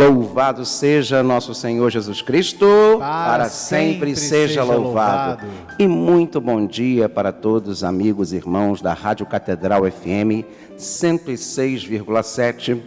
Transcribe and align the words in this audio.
Louvado 0.00 0.64
seja 0.64 1.22
nosso 1.22 1.54
Senhor 1.54 1.90
Jesus 1.90 2.22
Cristo, 2.22 2.66
Para 2.98 3.50
sempre 3.50 4.16
seja 4.16 4.64
louvado. 4.64 5.44
E 5.78 5.86
muito 5.86 6.40
bom 6.40 6.66
dia 6.66 7.06
para 7.06 7.30
todos, 7.32 7.84
amigos 7.84 8.32
e 8.32 8.36
irmãos 8.36 8.80
da 8.80 8.94
Rádio 8.94 9.26
Catedral 9.26 9.82
FM 9.82 10.46
106,7, 10.78 12.80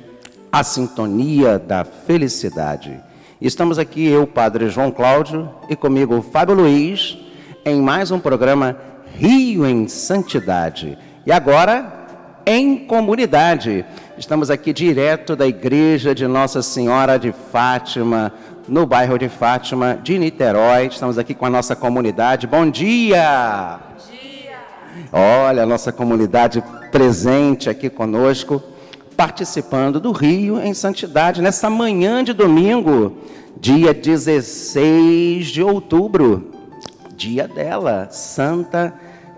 a 0.52 0.63
sintonia 0.63 1.59
da 1.59 1.84
felicidade. 1.84 2.99
Estamos 3.39 3.77
aqui, 3.77 4.07
eu, 4.07 4.25
Padre 4.25 4.67
João 4.70 4.89
Cláudio, 4.89 5.48
e 5.70 5.75
comigo, 5.75 6.20
Fábio 6.20 6.55
Luiz, 6.55 7.16
em 7.63 7.80
mais 7.80 8.09
um 8.09 8.20
programa 8.20 8.75
Rio 9.20 9.67
em 9.67 9.88
Santidade. 9.88 10.98
E 11.27 11.31
agora, 11.31 12.03
em 12.45 12.77
comunidade. 12.77 13.85
Estamos 14.16 14.52
aqui 14.52 14.72
direto 14.72 15.35
da 15.35 15.48
igreja 15.48 16.13
de 16.13 16.27
Nossa 16.27 16.62
Senhora 16.62 17.17
de 17.17 17.31
Fátima, 17.31 18.31
no 18.67 18.85
bairro 18.85 19.17
de 19.17 19.27
Fátima, 19.27 19.99
de 20.04 20.20
Niterói. 20.20 20.85
Estamos 20.85 21.17
aqui 21.17 21.34
com 21.34 21.48
a 21.48 21.49
nossa 21.49 21.76
comunidade. 21.76 22.45
Bom 22.45 22.70
dia! 22.70 23.80
Bom 23.90 24.12
dia! 24.12 24.57
Olha, 25.12 25.63
a 25.63 25.66
nossa 25.66 25.91
comunidade 25.91 26.63
presente 26.91 27.71
aqui 27.71 27.90
conosco, 27.90 28.62
participando 29.18 29.99
do 29.99 30.12
Rio 30.12 30.62
em 30.62 30.76
Santidade, 30.76 31.41
nessa 31.41 31.68
manhã 31.68 32.23
de 32.23 32.34
domingo, 32.34 33.18
dia 33.59 33.95
16 33.95 35.48
de 35.48 35.63
outubro, 35.63 36.52
dia 37.18 37.48
dela, 37.48 38.09
Santa 38.12 38.93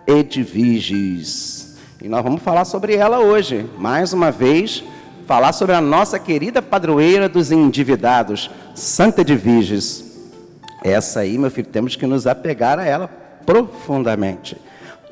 Edviges. 0.06 1.65
E 2.06 2.08
nós 2.08 2.22
vamos 2.22 2.44
falar 2.44 2.66
sobre 2.66 2.94
ela 2.94 3.18
hoje. 3.18 3.66
Mais 3.80 4.14
uma 4.14 4.30
vez, 4.30 4.84
falar 5.26 5.52
sobre 5.54 5.74
a 5.74 5.82
nossa 5.82 6.20
querida 6.20 6.62
padroeira 6.62 7.28
dos 7.28 7.52
endividados, 7.52 8.52
Santa 8.76 9.22
Edviges. 9.22 10.06
Essa 10.84 11.22
aí, 11.22 11.36
meu 11.36 11.50
filho, 11.50 11.68
temos 11.68 11.96
que 11.96 12.06
nos 12.06 12.28
apegar 12.28 12.78
a 12.78 12.86
ela 12.86 13.08
profundamente. 13.44 14.56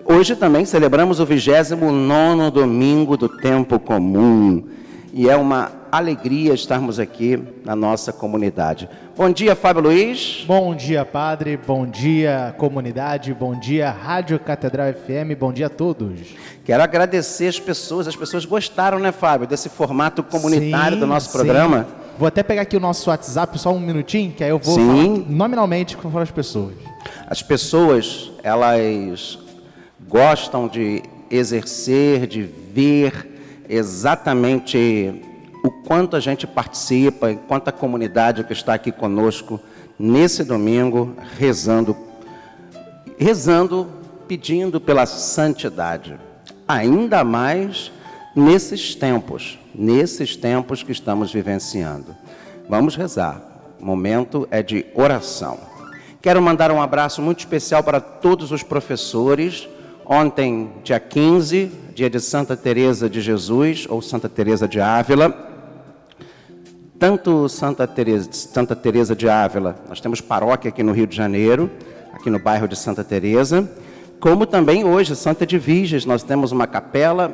Hoje 0.05 0.35
também 0.35 0.65
celebramos 0.65 1.19
o 1.19 1.25
29 1.25 2.51
domingo 2.51 3.17
do 3.17 3.27
tempo 3.27 3.79
comum. 3.79 4.63
E 5.15 5.29
é 5.29 5.35
uma 5.35 5.71
alegria 5.91 6.55
estarmos 6.55 6.97
aqui 6.97 7.39
na 7.63 7.75
nossa 7.75 8.11
comunidade. 8.11 8.89
Bom 9.15 9.29
dia, 9.29 9.55
Fábio 9.55 9.83
Luiz. 9.83 10.43
Bom 10.47 10.73
dia, 10.73 11.05
padre. 11.05 11.55
Bom 11.55 11.85
dia, 11.85 12.55
comunidade. 12.57 13.31
Bom 13.31 13.53
dia, 13.53 13.91
Rádio 13.91 14.39
Catedral 14.39 14.91
FM. 14.91 15.37
Bom 15.39 15.53
dia 15.53 15.67
a 15.67 15.69
todos. 15.69 16.19
Quero 16.65 16.81
agradecer 16.81 17.47
as 17.47 17.59
pessoas. 17.59 18.07
As 18.07 18.15
pessoas 18.15 18.43
gostaram, 18.43 18.97
né, 18.97 19.11
Fábio, 19.11 19.45
desse 19.45 19.69
formato 19.69 20.23
comunitário 20.23 20.95
sim, 20.95 20.99
do 21.01 21.05
nosso 21.05 21.27
sim. 21.27 21.37
programa. 21.37 21.85
Vou 22.17 22.27
até 22.27 22.41
pegar 22.41 22.63
aqui 22.63 22.75
o 22.75 22.79
nosso 22.79 23.11
WhatsApp 23.11 23.59
só 23.59 23.71
um 23.71 23.79
minutinho, 23.79 24.31
que 24.31 24.43
aí 24.43 24.49
eu 24.49 24.57
vou 24.57 24.73
sim. 24.73 25.27
nominalmente 25.29 25.95
com 25.95 26.17
as 26.17 26.31
pessoas. 26.31 26.73
As 27.27 27.43
pessoas, 27.43 28.31
elas 28.41 29.37
gostam 30.07 30.67
de 30.67 31.03
exercer, 31.29 32.25
de 32.25 32.41
ver 32.41 33.32
exatamente 33.75 35.21
o 35.63 35.71
quanto 35.71 36.15
a 36.15 36.19
gente 36.19 36.45
participa, 36.45 37.31
enquanto 37.31 37.69
a 37.69 37.71
comunidade 37.71 38.43
que 38.43 38.53
está 38.53 38.73
aqui 38.73 38.91
conosco 38.91 39.59
nesse 39.97 40.43
domingo, 40.43 41.15
rezando, 41.37 41.95
rezando, 43.17 43.87
pedindo 44.27 44.81
pela 44.81 45.05
santidade. 45.05 46.19
Ainda 46.67 47.23
mais 47.23 47.91
nesses 48.35 48.95
tempos, 48.95 49.59
nesses 49.73 50.35
tempos 50.35 50.83
que 50.83 50.91
estamos 50.91 51.31
vivenciando. 51.31 52.15
Vamos 52.67 52.95
rezar. 52.95 53.41
O 53.79 53.85
momento 53.85 54.47
é 54.49 54.61
de 54.63 54.85
oração. 54.95 55.59
Quero 56.21 56.41
mandar 56.41 56.71
um 56.71 56.81
abraço 56.81 57.21
muito 57.21 57.39
especial 57.39 57.83
para 57.83 57.99
todos 57.99 58.51
os 58.51 58.63
professores. 58.63 59.67
Ontem, 60.05 60.69
dia 60.83 60.99
15, 60.99 61.71
dia 61.95 62.09
de 62.09 62.19
Santa 62.19 62.57
Teresa 62.57 63.09
de 63.09 63.21
Jesus 63.21 63.87
ou 63.89 64.01
Santa 64.01 64.27
Teresa 64.27 64.67
de 64.67 64.81
Ávila, 64.81 65.33
tanto 66.99 67.47
Santa 67.47 67.87
Teresa, 67.87 68.29
Santa 68.33 68.75
Teresa 68.75 69.15
de 69.15 69.29
Ávila, 69.29 69.77
nós 69.87 70.01
temos 70.01 70.19
paróquia 70.19 70.67
aqui 70.67 70.83
no 70.83 70.91
Rio 70.91 71.07
de 71.07 71.15
Janeiro, 71.15 71.71
aqui 72.13 72.29
no 72.29 72.37
bairro 72.37 72.67
de 72.67 72.75
Santa 72.75 73.01
Teresa, 73.01 73.69
como 74.19 74.45
também 74.45 74.83
hoje 74.83 75.15
Santa 75.15 75.45
Edviges, 75.45 76.05
nós 76.05 76.21
temos 76.21 76.51
uma 76.51 76.67
capela 76.67 77.33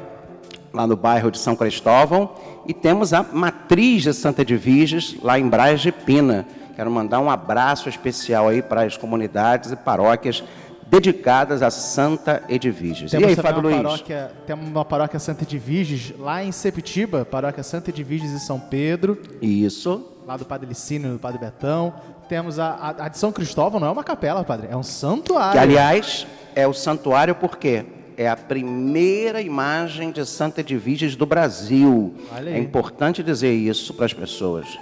lá 0.71 0.85
no 0.85 0.95
bairro 0.95 1.31
de 1.31 1.39
São 1.39 1.55
Cristóvão 1.55 2.35
e 2.67 2.73
temos 2.73 3.13
a 3.13 3.23
matriz 3.23 4.03
de 4.03 4.13
Santa 4.13 4.43
Edviges 4.43 5.17
lá 5.23 5.39
em 5.39 5.49
Braz 5.49 5.81
de 5.81 5.91
Pina. 5.91 6.45
Quero 6.75 6.91
mandar 6.91 7.19
um 7.19 7.31
abraço 7.31 7.89
especial 7.89 8.47
aí 8.47 8.61
para 8.61 8.83
as 8.83 8.95
comunidades 8.95 9.71
e 9.71 9.75
paróquias 9.75 10.43
dedicadas 10.89 11.61
a 11.61 11.69
Santa 11.69 12.43
Edviges. 12.49 13.11
Temos 13.11 13.27
e 13.27 13.29
aí, 13.29 13.35
Fábio 13.35 13.61
Luiz? 13.61 13.77
Paróquia, 13.77 14.31
temos 14.47 14.67
uma 14.67 14.83
paróquia 14.83 15.19
Santa 15.19 15.43
Edviges 15.43 16.13
lá 16.17 16.43
em 16.43 16.51
Sepitiba, 16.51 17.23
paróquia 17.23 17.63
Santa 17.63 17.91
Edviges 17.91 18.31
em 18.31 18.39
São 18.39 18.59
Pedro. 18.59 19.21
Isso. 19.41 20.05
Lá 20.25 20.35
do 20.35 20.45
Padre 20.45 20.67
Licínio, 20.67 21.13
do 21.13 21.19
Padre 21.19 21.39
Betão. 21.39 21.93
Temos 22.27 22.59
a, 22.59 22.69
a, 22.69 23.05
a, 23.05 23.07
de 23.07 23.17
São 23.17 23.31
Cristóvão, 23.31 23.79
não 23.79 23.87
é 23.87 23.91
uma 23.91 24.03
capela, 24.03 24.43
Padre, 24.43 24.67
é 24.69 24.75
um 24.75 24.83
santuário. 24.83 25.53
Que, 25.53 25.57
aliás, 25.57 26.27
é 26.55 26.67
o 26.67 26.73
santuário 26.73 27.35
porque 27.35 27.85
é 28.17 28.27
a 28.27 28.35
primeira 28.35 29.41
imagem 29.41 30.11
de 30.11 30.25
Santa 30.25 30.61
Edviges 30.61 31.15
do 31.15 31.25
Brasil. 31.25 32.15
É 32.45 32.57
importante 32.57 33.23
dizer 33.23 33.53
isso 33.53 33.93
para 33.93 34.05
as 34.05 34.13
pessoas. 34.13 34.77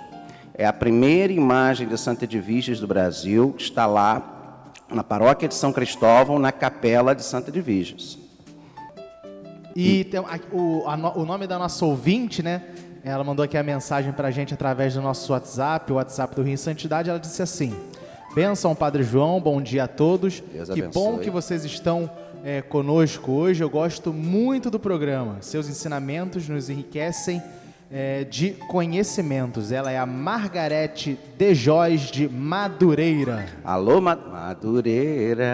É 0.53 0.66
a 0.66 0.74
primeira 0.74 1.31
imagem 1.31 1.88
de 1.88 1.97
Santa 1.97 2.25
Edviges 2.25 2.79
do 2.79 2.88
Brasil, 2.88 3.53
que 3.56 3.63
está 3.63 3.85
lá 3.85 4.37
na 4.90 5.03
paróquia 5.03 5.48
de 5.48 5.56
São 5.56 5.74
Cristóvão, 5.74 6.40
na 6.40 6.52
capela 6.52 7.14
de 7.14 7.24
Santa 7.24 7.50
Edviges. 7.50 8.18
E, 9.75 10.06
tem, 10.06 10.20
a, 10.20 10.40
o, 10.52 10.84
a, 10.88 10.96
o 11.18 11.25
nome 11.25 11.46
da 11.46 11.59
nossa 11.59 11.86
ouvinte, 11.86 12.42
né? 12.42 12.64
Ela 13.03 13.24
mandou 13.24 13.46
aqui 13.46 13.58
a 13.58 13.64
mensagem 13.64 14.12
para 14.12 14.28
a 14.28 14.31
gente 14.31 14.53
através 14.53 14.96
do 14.96 15.02
nosso 15.02 15.31
WhatsApp, 15.31 15.92
o 15.92 15.96
WhatsApp 15.96 16.36
do 16.36 16.42
Rio 16.42 16.53
em 16.53 16.58
Santidade. 16.58 17.09
Ela 17.09 17.20
disse 17.20 17.42
assim: 17.42 17.74
Benção, 18.34 18.75
Padre 18.75 19.03
João, 19.03 19.40
bom 19.40 19.62
dia 19.62 19.84
a 19.84 19.88
todos. 19.88 20.42
Deus 20.52 20.70
que 20.70 20.81
abençoe. 20.81 20.92
bom 20.92 21.18
que 21.19 21.30
vocês 21.30 21.64
estão 21.64 22.09
é, 22.44 22.62
conosco 22.62 23.31
hoje. 23.31 23.64
Eu 23.64 23.69
gosto 23.69 24.12
muito 24.12 24.69
do 24.69 24.80
programa. 24.80 25.38
Seus 25.42 25.69
ensinamentos 25.69 26.50
nos 26.50 26.69
enriquecem 26.69 27.42
é, 27.92 28.24
de 28.24 28.52
conhecimentos. 28.68 29.72
Ela 29.72 29.92
é 29.92 29.98
a 29.98 30.06
Margarete 30.06 31.18
de 31.38 31.56
Jois 31.56 32.02
de 32.02 32.28
Madureira. 32.28 33.46
Alô, 33.64 34.02
Ma 34.02 34.16
Madureira. 34.16 35.46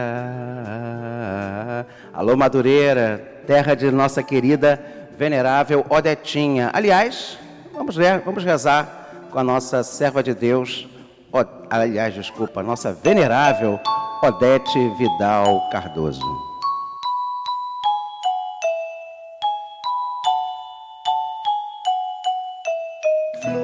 Alô, 2.13 2.35
Madureira, 2.35 3.44
terra 3.45 3.75
de 3.75 3.89
nossa 3.91 4.21
querida 4.23 4.83
venerável 5.17 5.85
Odetinha. 5.89 6.69
Aliás, 6.73 7.38
vamos, 7.73 7.95
ver, 7.95 8.19
vamos 8.21 8.44
rezar 8.44 9.27
com 9.31 9.39
a 9.39 9.44
nossa 9.44 9.83
serva 9.83 10.21
de 10.21 10.33
Deus, 10.33 10.88
aliás, 11.69 12.13
desculpa, 12.13 12.61
nossa 12.61 12.94
venerável 12.94 13.79
Odete 14.21 14.79
Vidal 14.97 15.69
Cardoso. 15.71 16.52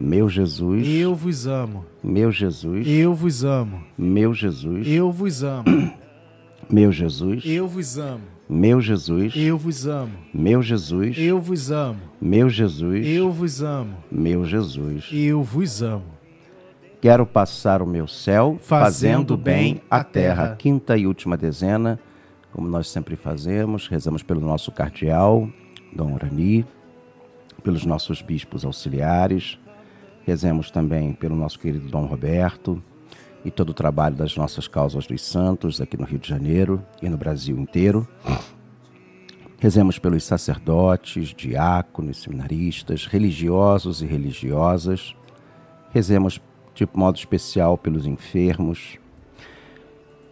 Meu 0.00 0.28
Jesus, 0.28 0.86
Eu 0.86 1.14
vos 1.14 1.46
amo. 1.46 1.84
meu 2.02 2.30
Jesus, 2.30 2.86
Eu 2.86 3.14
vos 3.14 3.44
amo. 3.44 3.82
meu 3.96 4.34
Jesus, 4.34 4.86
Eu 4.86 5.10
vos 5.10 5.42
amo. 5.42 5.64
meu 6.70 6.92
Jesus, 6.92 7.42
Eu 7.46 7.66
vos 7.66 7.96
amo. 7.98 8.20
meu 8.48 8.80
Jesus, 8.80 9.32
Eu 9.36 9.56
vos 9.58 9.86
amo. 9.86 10.12
meu 10.34 10.62
Jesus, 10.62 11.16
Eu 11.18 11.40
vos 11.40 11.70
amo. 11.70 12.00
meu 12.20 12.48
Jesus, 12.50 13.06
Eu 13.06 13.30
vos 13.32 13.62
amo. 13.62 13.96
meu 14.10 14.44
Jesus. 14.44 15.08
Eu 15.12 15.42
vos 15.42 15.82
amo. 15.82 16.04
Quero 17.00 17.24
passar 17.26 17.82
o 17.82 17.86
meu 17.86 18.06
céu 18.06 18.58
Fazendo 18.60 18.84
fazendo 19.34 19.36
bem 19.36 19.80
a 19.90 20.02
terra. 20.02 20.42
terra. 20.44 20.56
Quinta 20.56 20.96
e 20.96 21.06
última 21.06 21.36
dezena, 21.36 21.98
como 22.52 22.68
nós 22.68 22.88
sempre 22.90 23.16
fazemos, 23.16 23.86
rezamos 23.88 24.22
pelo 24.22 24.40
nosso 24.40 24.72
cardeal, 24.72 25.48
Dom 25.94 26.14
Urani, 26.14 26.66
pelos 27.62 27.84
nossos 27.84 28.22
bispos 28.22 28.64
auxiliares, 28.64 29.58
rezemos 30.26 30.72
também 30.72 31.12
pelo 31.12 31.36
nosso 31.36 31.56
querido 31.56 31.88
Dom 31.88 32.04
Roberto 32.04 32.82
e 33.44 33.50
todo 33.50 33.70
o 33.70 33.74
trabalho 33.74 34.16
das 34.16 34.36
nossas 34.36 34.66
causas 34.66 35.06
dos 35.06 35.22
santos 35.22 35.80
aqui 35.80 35.96
no 35.96 36.04
Rio 36.04 36.18
de 36.18 36.28
Janeiro 36.28 36.84
e 37.00 37.08
no 37.08 37.16
Brasil 37.16 37.56
inteiro. 37.56 38.06
Rezemos 39.60 40.00
pelos 40.00 40.24
sacerdotes, 40.24 41.28
diáconos, 41.28 42.22
seminaristas, 42.22 43.06
religiosos 43.06 44.02
e 44.02 44.06
religiosas. 44.06 45.14
Rezemos 45.92 46.40
de 46.74 46.88
modo 46.92 47.16
especial 47.16 47.78
pelos 47.78 48.04
enfermos. 48.04 48.98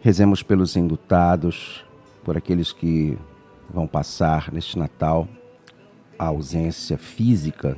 Rezemos 0.01 0.43
pelos 0.43 0.75
indutados, 0.75 1.85
por 2.21 2.35
aqueles 2.35 2.73
que 2.73 3.17
vão 3.69 3.87
passar 3.87 4.51
neste 4.51 4.77
Natal 4.77 5.25
a 6.19 6.25
ausência 6.25 6.97
física, 6.97 7.77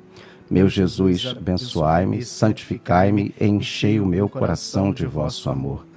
Meu 0.51 0.67
Jesus, 0.67 1.27
abençoai-me, 1.27 2.25
santificai-me, 2.25 3.33
enchei 3.39 4.01
o 4.01 4.05
meu 4.05 4.27
coração 4.27 4.91
de 4.91 5.05
vosso 5.05 5.49
amor. 5.49 5.87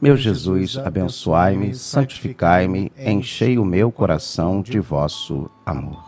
Meu 0.00 0.16
Jesus, 0.16 0.78
abençoai-me, 0.78 1.74
santificai-me, 1.74 2.92
enchei 2.96 3.58
o 3.58 3.64
meu 3.64 3.90
coração 3.90 4.62
de 4.62 4.78
vosso 4.78 5.50
amor. 5.66 6.00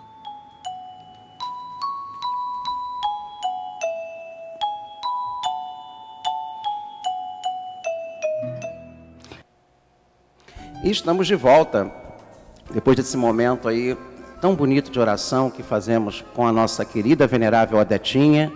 E 10.85 10.91
estamos 10.93 11.27
de 11.27 11.35
volta, 11.35 11.93
depois 12.73 12.97
desse 12.97 13.17
momento 13.17 13.67
aí 13.67 13.97
tão 14.47 14.55
bonito 14.55 14.93
de 14.93 15.01
oração 15.01 15.51
que 15.51 15.61
fazemos 15.61 16.25
com 16.33 16.47
a 16.47 16.53
nossa 16.53 16.85
querida 16.85 17.27
venerável 17.27 17.79
Odetinha, 17.79 18.53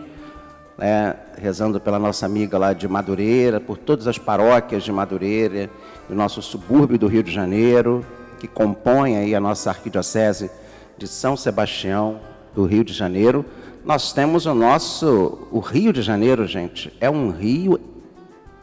né, 0.78 1.16
rezando 1.37 1.81
pela 1.81 1.98
nossa 1.98 2.25
amiga 2.25 2.56
lá 2.56 2.72
de 2.72 2.87
Madureira, 2.87 3.58
por 3.58 3.76
todas 3.76 4.06
as 4.06 4.16
paróquias 4.16 4.84
de 4.84 4.92
Madureira, 4.92 5.69
do 6.08 6.14
nosso 6.14 6.40
subúrbio 6.42 6.96
do 6.96 7.08
Rio 7.08 7.25
de 7.25 7.32
Janeiro, 7.32 8.06
que 8.38 8.46
compõe 8.46 9.16
aí 9.16 9.34
a 9.34 9.40
nossa 9.40 9.70
arquidiocese 9.70 10.48
de 10.96 11.08
São 11.08 11.37
Sebastião 11.37 12.20
do 12.54 12.64
Rio 12.66 12.84
de 12.84 12.92
Janeiro. 12.92 13.44
Nós 13.84 14.12
temos 14.12 14.46
o 14.46 14.54
nosso, 14.54 15.48
o 15.50 15.58
Rio 15.58 15.92
de 15.92 16.02
Janeiro, 16.02 16.46
gente, 16.46 16.96
é 17.00 17.10
um 17.10 17.32
rio 17.32 17.81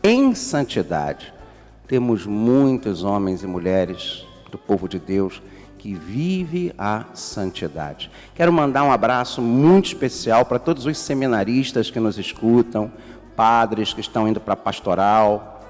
em 0.01 0.33
santidade. 0.33 1.33
Temos 1.89 2.25
muitos 2.25 3.03
homens 3.03 3.43
e 3.43 3.47
mulheres 3.47 4.25
do 4.49 4.57
povo 4.57 4.87
de 4.87 4.97
Deus 4.97 5.41
que 5.77 5.93
vive 5.93 6.73
a 6.77 7.05
santidade. 7.13 8.09
Quero 8.35 8.51
mandar 8.51 8.83
um 8.83 8.91
abraço 8.91 9.41
muito 9.41 9.85
especial 9.85 10.45
para 10.45 10.59
todos 10.59 10.85
os 10.85 10.97
seminaristas 10.97 11.89
que 11.89 11.99
nos 11.99 12.17
escutam, 12.17 12.91
padres 13.35 13.93
que 13.93 14.01
estão 14.01 14.27
indo 14.27 14.39
para 14.39 14.53
a 14.53 14.57
pastoral, 14.57 15.61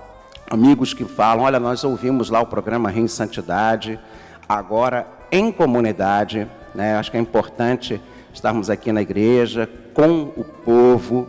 amigos 0.49 0.93
que 0.93 1.05
falam: 1.05 1.45
olha, 1.45 1.59
nós 1.59 1.83
ouvimos 1.83 2.29
lá 2.29 2.41
o 2.41 2.45
programa 2.45 2.91
em 2.91 3.07
Santidade, 3.07 3.99
agora 4.47 5.07
em 5.31 5.51
comunidade. 5.51 6.47
Né? 6.73 6.95
Acho 6.95 7.11
que 7.11 7.17
é 7.17 7.19
importante 7.19 8.01
estarmos 8.33 8.69
aqui 8.69 8.91
na 8.91 9.01
igreja 9.01 9.69
com 9.93 10.31
o 10.35 10.43
povo 10.43 11.27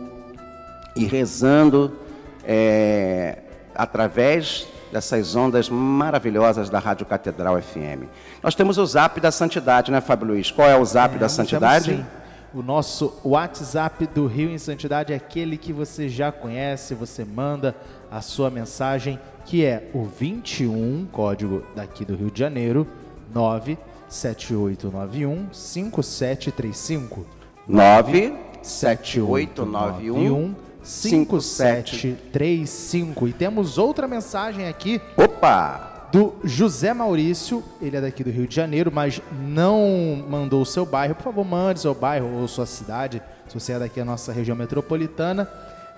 e 0.95 1.05
rezando 1.05 1.97
é, 2.43 3.39
através 3.75 4.67
dessas 4.91 5.35
ondas 5.35 5.69
maravilhosas 5.69 6.69
da 6.69 6.79
Rádio 6.79 7.05
Catedral 7.05 7.61
FM. 7.61 8.07
Nós 8.41 8.55
temos 8.55 8.77
o 8.77 8.85
Zap 8.85 9.19
da 9.19 9.31
Santidade, 9.31 9.91
né, 9.91 9.99
Fábio 10.01 10.27
Luiz? 10.27 10.51
Qual 10.51 10.67
é 10.67 10.77
o 10.77 10.85
Zap 10.85 11.13
da 11.13 11.19
Temos, 11.19 11.33
Santidade? 11.33 11.85
temos 11.85 12.05
sim. 12.05 12.19
O 12.51 12.63
nosso 12.63 13.13
WhatsApp 13.23 14.07
do 14.07 14.25
Rio 14.25 14.49
em 14.49 14.57
Santidade 14.57 15.13
é 15.13 15.15
aquele 15.15 15.55
que 15.55 15.71
você 15.71 16.09
já 16.09 16.31
conhece, 16.31 16.95
você 16.95 17.23
manda 17.23 17.75
a 18.09 18.21
sua 18.21 18.49
mensagem, 18.49 19.19
que 19.45 19.63
é 19.63 19.87
o 19.93 20.03
21, 20.03 21.07
código 21.11 21.61
daqui 21.75 22.03
do 22.03 22.15
Rio 22.15 22.31
de 22.31 22.39
Janeiro, 22.39 22.87
97891 23.31 25.53
5735. 25.53 27.23
97891 27.67 30.55
5735. 30.89 33.27
E 33.27 33.33
temos 33.33 33.77
outra 33.77 34.07
mensagem 34.07 34.67
aqui 34.67 34.99
Opa! 35.15 36.07
do 36.11 36.33
José 36.43 36.91
Maurício, 36.91 37.63
ele 37.79 37.95
é 37.95 38.01
daqui 38.01 38.23
do 38.23 38.31
Rio 38.31 38.47
de 38.47 38.55
Janeiro, 38.55 38.91
mas 38.91 39.21
não 39.47 40.25
mandou 40.27 40.63
o 40.63 40.65
seu 40.65 40.83
bairro. 40.83 41.13
Por 41.13 41.25
favor, 41.25 41.45
mande 41.45 41.81
seu 41.81 41.93
bairro 41.93 42.41
ou 42.41 42.47
sua 42.47 42.65
cidade, 42.65 43.21
se 43.47 43.53
você 43.53 43.73
é 43.73 43.79
daqui 43.79 43.99
da 43.99 44.05
nossa 44.05 44.33
região 44.33 44.55
metropolitana. 44.55 45.47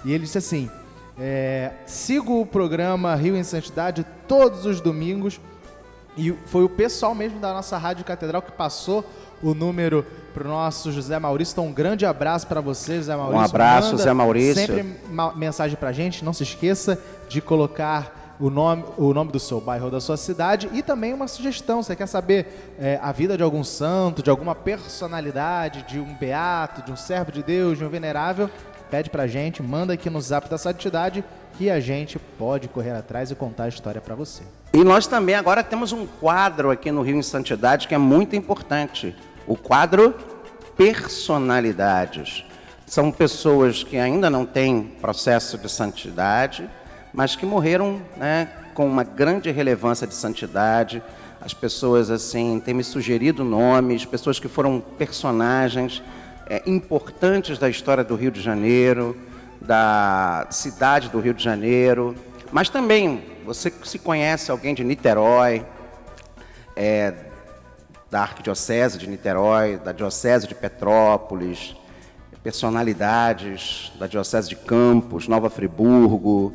E 0.04 0.12
ele 0.12 0.26
disse 0.26 0.38
assim: 0.38 0.70
é, 1.18 1.72
sigo 1.86 2.42
o 2.42 2.46
programa 2.46 3.16
Rio 3.16 3.38
em 3.38 3.44
Santidade 3.44 4.06
todos 4.28 4.66
os 4.66 4.82
domingos. 4.82 5.40
E 6.18 6.34
foi 6.48 6.66
o 6.66 6.70
pessoal 6.70 7.16
mesmo 7.16 7.40
da 7.40 7.54
nossa 7.54 7.78
Rádio 7.78 8.04
Catedral 8.04 8.42
que 8.42 8.52
passou 8.52 9.06
o 9.42 9.54
número 9.54 10.06
para 10.34 10.46
o 10.46 10.48
nosso 10.48 10.92
José 10.92 11.18
Maurício. 11.20 11.54
Então, 11.54 11.68
um 11.68 11.74
grande 11.74 12.06
abraço 12.06 12.48
para 12.48 12.62
você, 12.62 12.98
José 12.98 13.16
Maurício. 13.16 13.40
Um 13.40 13.44
abraço, 13.44 13.92
Manda 13.92 14.04
Zé 14.04 14.14
Maurício. 14.14 14.56
Sempre 14.56 14.86
mensagem 15.36 15.78
para 15.78 15.90
a 15.90 15.94
gente. 15.94 16.24
Não 16.24 16.34
se 16.34 16.44
esqueça 16.44 16.98
de 17.28 17.42
colocar 17.42 18.36
o 18.40 18.50
nome, 18.50 18.84
o 18.98 19.14
nome 19.14 19.32
do 19.32 19.40
seu 19.40 19.62
bairro 19.62 19.86
ou 19.86 19.92
da 19.92 20.00
sua 20.00 20.18
cidade 20.18 20.70
e 20.74 20.82
também 20.82 21.14
uma 21.14 21.28
sugestão. 21.28 21.84
Você 21.84 21.96
quer 21.96 22.08
saber 22.08 22.74
é, 22.80 23.00
a 23.02 23.12
vida 23.12 23.38
de 23.38 23.44
algum 23.44 23.64
santo, 23.64 24.24
de 24.24 24.30
alguma 24.30 24.56
personalidade, 24.56 25.84
de 25.84 26.00
um 26.00 26.16
beato, 26.16 26.82
de 26.82 26.92
um 26.92 26.96
servo 26.96 27.32
de 27.32 27.44
Deus, 27.44 27.78
de 27.78 27.86
um 27.86 27.90
venerável? 27.90 28.50
pede 28.92 29.10
pra 29.10 29.26
gente, 29.26 29.64
manda 29.64 29.94
aqui 29.94 30.10
no 30.10 30.20
zap 30.20 30.50
da 30.50 30.58
Santidade 30.58 31.24
que 31.58 31.70
a 31.70 31.80
gente 31.80 32.20
pode 32.20 32.68
correr 32.68 32.92
atrás 32.92 33.32
e 33.32 33.36
contar 33.36 33.64
a 33.64 33.68
história 33.70 34.02
para 34.02 34.16
você. 34.16 34.44
E 34.74 34.84
nós 34.84 35.08
também 35.08 35.34
agora 35.34 35.64
temos 35.64 35.94
um 35.94 36.06
quadro 36.06 36.70
aqui 36.70 36.92
no 36.92 37.02
Rio 37.02 37.16
em 37.16 37.22
Santidade 37.22 37.88
que 37.88 37.96
é 37.96 37.98
muito 37.98 38.36
importante. 38.36 39.16
O 39.52 39.58
quadro 39.58 40.16
Personalidades. 40.78 42.46
São 42.88 43.12
pessoas 43.12 43.84
que 43.84 43.98
ainda 43.98 44.30
não 44.30 44.46
têm 44.46 44.84
processo 45.02 45.58
de 45.58 45.70
santidade, 45.70 46.70
mas 47.14 47.36
que 47.36 47.46
morreram 47.46 48.02
né, 48.16 48.48
com 48.74 48.88
uma 48.88 49.04
grande 49.04 49.52
relevância 49.52 50.08
de 50.08 50.16
santidade. 50.16 51.04
As 51.42 51.54
pessoas 51.54 52.10
assim 52.10 52.62
têm 52.64 52.74
me 52.74 52.82
sugerido 52.82 53.44
nomes, 53.44 54.06
pessoas 54.06 54.40
que 54.40 54.48
foram 54.48 54.80
personagens 54.98 56.02
é, 56.48 56.64
importantes 56.66 57.58
da 57.58 57.70
história 57.70 58.06
do 58.06 58.16
Rio 58.16 58.32
de 58.32 58.40
Janeiro, 58.40 59.18
da 59.60 60.48
cidade 60.50 61.10
do 61.10 61.20
Rio 61.20 61.34
de 61.34 61.44
Janeiro, 61.44 62.16
mas 62.54 62.70
também 62.70 63.22
você 63.46 63.70
se 63.84 64.00
conhece 64.00 64.50
alguém 64.50 64.74
de 64.74 64.82
Niterói, 64.82 65.66
é, 66.74 67.31
da 68.12 68.24
Arquidiocese 68.24 68.98
de 68.98 69.08
Niterói, 69.08 69.78
da 69.78 69.94
Diocese 69.94 70.46
de 70.46 70.54
Petrópolis, 70.54 71.74
personalidades 72.44 73.94
da 73.98 74.06
Diocese 74.06 74.50
de 74.50 74.56
Campos, 74.58 75.30
Nova 75.30 75.50
Friburgo, 75.50 76.54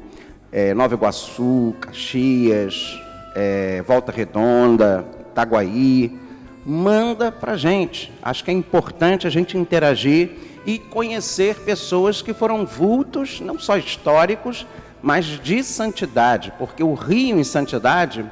é, 0.53 0.75
Nova 0.75 0.95
Iguaçu, 0.95 1.75
Caxias, 1.81 3.01
é, 3.35 3.83
Volta 3.87 4.13
Redonda, 4.13 5.07
Itaguaí, 5.31 6.21
manda 6.65 7.33
para 7.33 7.57
gente. 7.57 8.13
Acho 8.21 8.45
que 8.45 8.51
é 8.51 8.55
importante 8.55 9.27
a 9.27 9.31
gente 9.31 9.57
interagir 9.57 10.61
e 10.67 10.79
conhecer 10.79 11.61
pessoas 11.61 12.21
que 12.21 12.35
foram 12.35 12.67
vultos, 12.67 13.41
não 13.41 13.59
só 13.59 13.79
históricos, 13.79 14.67
mas 15.01 15.25
de 15.25 15.65
santidade, 15.65 16.53
porque 16.59 16.83
o 16.83 16.93
Rio 16.93 17.39
em 17.39 17.45
santidade 17.45 18.31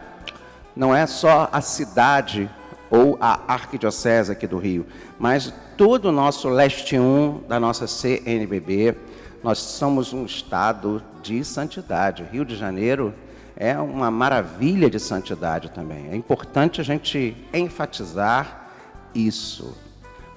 não 0.76 0.94
é 0.94 1.06
só 1.06 1.48
a 1.50 1.62
cidade 1.62 2.50
ou 2.94 3.18
a 3.20 3.40
arquidiocese 3.48 4.30
aqui 4.30 4.46
do 4.46 4.56
Rio, 4.56 4.86
mas 5.18 5.52
todo 5.76 6.06
o 6.06 6.12
nosso 6.12 6.48
leste 6.48 6.96
1 6.96 7.42
da 7.48 7.58
nossa 7.58 7.88
CNBB, 7.88 8.96
nós 9.42 9.58
somos 9.58 10.12
um 10.12 10.24
estado 10.24 11.02
de 11.20 11.44
santidade. 11.44 12.24
Rio 12.30 12.44
de 12.44 12.54
Janeiro 12.54 13.12
é 13.56 13.76
uma 13.76 14.12
maravilha 14.12 14.88
de 14.88 15.00
santidade 15.00 15.70
também. 15.70 16.08
É 16.10 16.14
importante 16.16 16.80
a 16.80 16.84
gente 16.84 17.36
enfatizar 17.52 18.68
isso. 19.12 19.76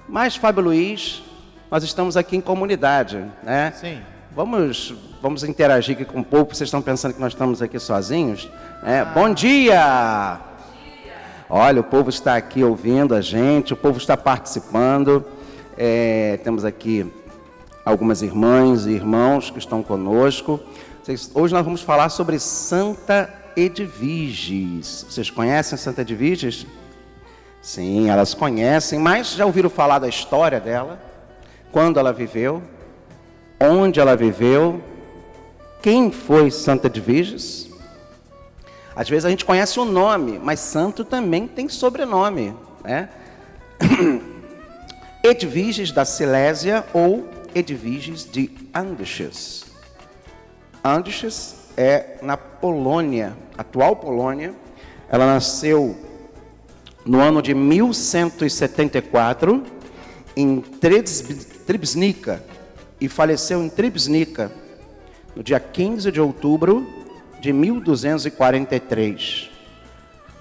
Mas, 0.08 0.34
Fábio 0.34 0.64
Luiz, 0.64 1.22
nós 1.70 1.84
estamos 1.84 2.16
aqui 2.16 2.36
em 2.36 2.40
comunidade, 2.40 3.24
né? 3.42 3.72
Sim. 3.72 4.00
Vamos, 4.34 4.94
vamos 5.22 5.44
interagir 5.44 5.94
aqui 5.94 6.04
com 6.04 6.20
o 6.20 6.24
povo. 6.24 6.46
Vocês 6.46 6.66
estão 6.68 6.82
pensando 6.82 7.14
que 7.14 7.20
nós 7.20 7.32
estamos 7.32 7.62
aqui 7.62 7.78
sozinhos? 7.78 8.50
É, 8.82 9.04
Bom 9.04 9.32
dia! 9.32 10.48
Olha, 11.50 11.80
o 11.80 11.84
povo 11.84 12.10
está 12.10 12.36
aqui 12.36 12.62
ouvindo 12.62 13.14
a 13.14 13.22
gente, 13.22 13.72
o 13.72 13.76
povo 13.76 13.96
está 13.96 14.18
participando. 14.18 15.24
É, 15.78 16.38
temos 16.44 16.62
aqui 16.62 17.10
algumas 17.86 18.20
irmãs 18.20 18.84
e 18.84 18.90
irmãos 18.90 19.48
que 19.48 19.58
estão 19.58 19.82
conosco. 19.82 20.60
Hoje 21.32 21.54
nós 21.54 21.64
vamos 21.64 21.80
falar 21.80 22.10
sobre 22.10 22.38
Santa 22.38 23.32
Edviges. 23.56 25.06
Vocês 25.08 25.30
conhecem 25.30 25.78
Santa 25.78 26.02
Edviges? 26.02 26.66
Sim, 27.62 28.10
elas 28.10 28.34
conhecem, 28.34 28.98
mas 28.98 29.32
já 29.32 29.46
ouviram 29.46 29.70
falar 29.70 30.00
da 30.00 30.08
história 30.08 30.60
dela? 30.60 31.00
Quando 31.72 31.98
ela 31.98 32.12
viveu? 32.12 32.62
Onde 33.58 33.98
ela 33.98 34.14
viveu? 34.14 34.82
Quem 35.80 36.12
foi 36.12 36.50
Santa 36.50 36.88
Edviges? 36.88 37.67
Às 38.98 39.08
vezes 39.08 39.24
a 39.24 39.30
gente 39.30 39.44
conhece 39.44 39.78
o 39.78 39.84
nome, 39.84 40.40
mas 40.42 40.58
santo 40.58 41.04
também 41.04 41.46
tem 41.46 41.68
sobrenome, 41.68 42.52
né? 42.82 43.08
Edviges 45.22 45.92
da 45.92 46.04
Silésia 46.04 46.84
ou 46.92 47.28
Edviges 47.54 48.28
de 48.28 48.50
Andesches. 48.74 49.66
Andesches 50.82 51.68
é 51.76 52.16
na 52.22 52.36
Polônia, 52.36 53.36
atual 53.56 53.94
Polônia. 53.94 54.52
Ela 55.08 55.26
nasceu 55.26 55.96
no 57.06 57.20
ano 57.20 57.40
de 57.40 57.54
1174 57.54 59.62
em 60.36 60.60
Trebsnica 60.60 62.42
e 63.00 63.08
faleceu 63.08 63.62
em 63.62 63.68
Trebsnica 63.68 64.50
no 65.36 65.42
dia 65.44 65.60
15 65.60 66.10
de 66.10 66.20
outubro 66.20 66.97
de 67.40 67.52
1243. 67.52 69.50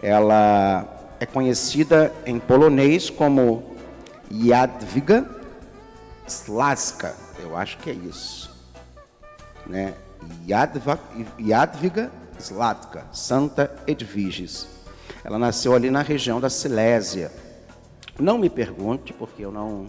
Ela 0.01 1.16
é 1.20 1.25
conhecida 1.25 2.13
em 2.25 2.39
polonês 2.39 3.10
como 3.10 3.75
Jadwiga 4.32 5.30
Slaska, 6.27 7.16
eu 7.39 7.56
acho 7.56 7.77
que 7.77 7.89
é 7.89 7.94
isso, 7.94 8.54
né? 9.66 9.94
Jadwiga 11.39 12.12
Slatka, 12.38 13.06
Santa 13.12 13.74
Edviges. 13.88 14.68
Ela 15.24 15.39
nasceu 15.39 15.74
ali 15.74 15.89
na 15.89 16.01
região 16.01 16.39
da 16.39 16.50
Silésia. 16.50 17.32
Não 18.20 18.38
me 18.38 18.50
pergunte, 18.50 19.13
porque 19.13 19.44
eu 19.44 19.51
não, 19.51 19.88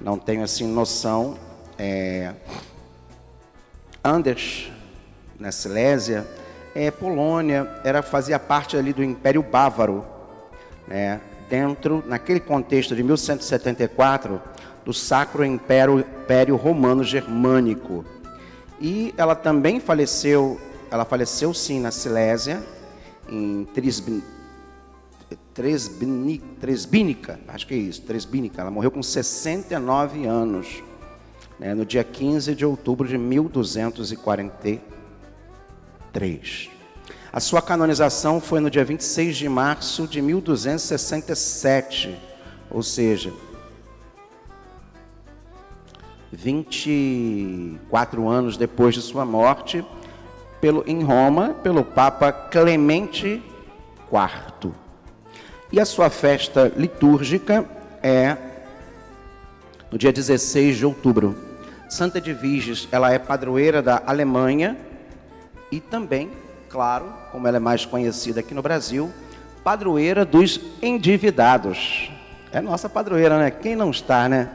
não 0.00 0.18
tenho 0.18 0.42
assim 0.42 0.66
noção. 0.66 1.36
É, 1.78 2.34
Anders, 4.02 4.70
na 5.38 5.52
Silésia, 5.52 6.26
é, 6.74 6.90
Polônia, 6.90 7.68
era, 7.84 8.02
fazia 8.02 8.38
parte 8.38 8.76
ali 8.76 8.92
do 8.92 9.02
Império 9.02 9.42
Bávaro, 9.42 10.04
né, 10.86 11.20
dentro, 11.48 12.04
naquele 12.06 12.40
contexto 12.40 12.94
de 12.94 13.02
1174, 13.02 14.40
do 14.84 14.92
Sacro 14.92 15.44
Império, 15.44 16.00
Império 16.00 16.56
Romano 16.56 17.04
Germânico. 17.04 18.04
E 18.80 19.14
ela 19.16 19.34
também 19.34 19.80
faleceu, 19.80 20.60
ela 20.90 21.04
faleceu 21.04 21.52
sim 21.52 21.80
na 21.80 21.90
Silésia, 21.90 22.62
em 23.28 23.66
Tresbínica, 26.60 27.40
acho 27.48 27.66
que 27.66 27.74
é 27.74 27.76
isso, 27.76 28.02
Tresbínica. 28.02 28.62
Ela 28.62 28.70
morreu 28.70 28.90
com 28.90 29.02
69 29.02 30.26
anos, 30.26 30.82
né, 31.58 31.74
no 31.74 31.84
dia 31.84 32.04
15 32.04 32.54
de 32.54 32.64
outubro 32.64 33.06
de 33.06 33.18
1243. 36.08 36.70
A 37.32 37.40
sua 37.40 37.60
canonização 37.60 38.40
foi 38.40 38.60
no 38.60 38.70
dia 38.70 38.84
26 38.84 39.36
de 39.36 39.48
março 39.48 40.06
de 40.06 40.20
1267, 40.22 42.16
ou 42.70 42.82
seja, 42.82 43.32
24 46.32 48.28
anos 48.28 48.56
depois 48.56 48.94
de 48.94 49.02
sua 49.02 49.24
morte, 49.24 49.84
pelo, 50.60 50.82
em 50.86 51.02
Roma, 51.02 51.50
pelo 51.62 51.84
Papa 51.84 52.32
Clemente 52.32 53.42
IV. 54.10 54.72
E 55.70 55.78
a 55.78 55.84
sua 55.84 56.08
festa 56.10 56.72
litúrgica 56.76 57.64
é 58.02 58.36
no 59.90 59.98
dia 59.98 60.12
16 60.12 60.78
de 60.78 60.86
outubro. 60.86 61.36
Santa 61.88 62.18
Edviges, 62.18 62.88
ela 62.90 63.12
é 63.12 63.18
padroeira 63.18 63.80
da 63.80 64.02
Alemanha 64.04 64.87
e 65.70 65.80
também, 65.80 66.30
claro, 66.68 67.12
como 67.30 67.46
ela 67.46 67.56
é 67.56 67.60
mais 67.60 67.84
conhecida 67.84 68.40
aqui 68.40 68.54
no 68.54 68.62
Brasil, 68.62 69.12
padroeira 69.62 70.24
dos 70.24 70.60
endividados. 70.80 72.10
É 72.52 72.60
nossa 72.60 72.88
padroeira, 72.88 73.38
né? 73.38 73.50
Quem 73.50 73.76
não 73.76 73.90
está, 73.90 74.28
né? 74.28 74.50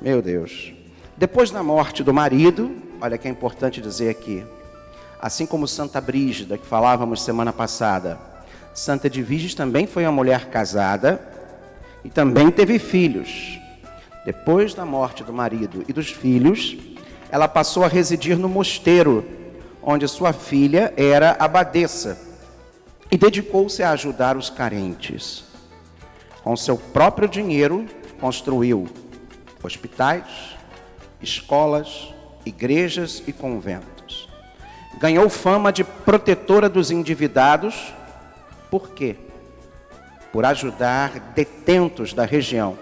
Meu 0.00 0.20
Deus. 0.20 0.72
Depois 1.16 1.50
da 1.50 1.62
morte 1.62 2.02
do 2.02 2.12
marido, 2.12 2.74
olha 3.00 3.16
que 3.16 3.28
é 3.28 3.30
importante 3.30 3.80
dizer 3.80 4.10
aqui, 4.10 4.44
assim 5.20 5.46
como 5.46 5.68
Santa 5.68 6.00
Brígida, 6.00 6.58
que 6.58 6.66
falávamos 6.66 7.22
semana 7.22 7.52
passada, 7.52 8.18
Santa 8.74 9.06
Edviges 9.06 9.54
também 9.54 9.86
foi 9.86 10.04
uma 10.04 10.12
mulher 10.12 10.46
casada 10.46 11.20
e 12.04 12.10
também 12.10 12.50
teve 12.50 12.78
filhos. 12.78 13.58
Depois 14.24 14.74
da 14.74 14.84
morte 14.84 15.22
do 15.22 15.32
marido 15.32 15.84
e 15.88 15.92
dos 15.92 16.10
filhos, 16.10 16.76
ela 17.30 17.48
passou 17.48 17.84
a 17.84 17.88
residir 17.88 18.38
no 18.38 18.48
mosteiro, 18.48 19.24
onde 19.82 20.06
sua 20.06 20.32
filha 20.32 20.92
era 20.96 21.36
abadesa, 21.38 22.18
e 23.10 23.18
dedicou-se 23.18 23.82
a 23.82 23.90
ajudar 23.90 24.36
os 24.36 24.48
carentes. 24.48 25.44
Com 26.42 26.56
seu 26.56 26.76
próprio 26.76 27.28
dinheiro, 27.28 27.86
construiu 28.20 28.88
hospitais, 29.62 30.56
escolas, 31.20 32.12
igrejas 32.44 33.22
e 33.26 33.32
conventos. 33.32 34.28
Ganhou 34.98 35.28
fama 35.28 35.72
de 35.72 35.84
protetora 35.84 36.68
dos 36.68 36.90
endividados, 36.90 37.92
por 38.70 38.90
quê? 38.90 39.16
Por 40.32 40.44
ajudar 40.44 41.32
detentos 41.34 42.12
da 42.12 42.24
região, 42.24 42.78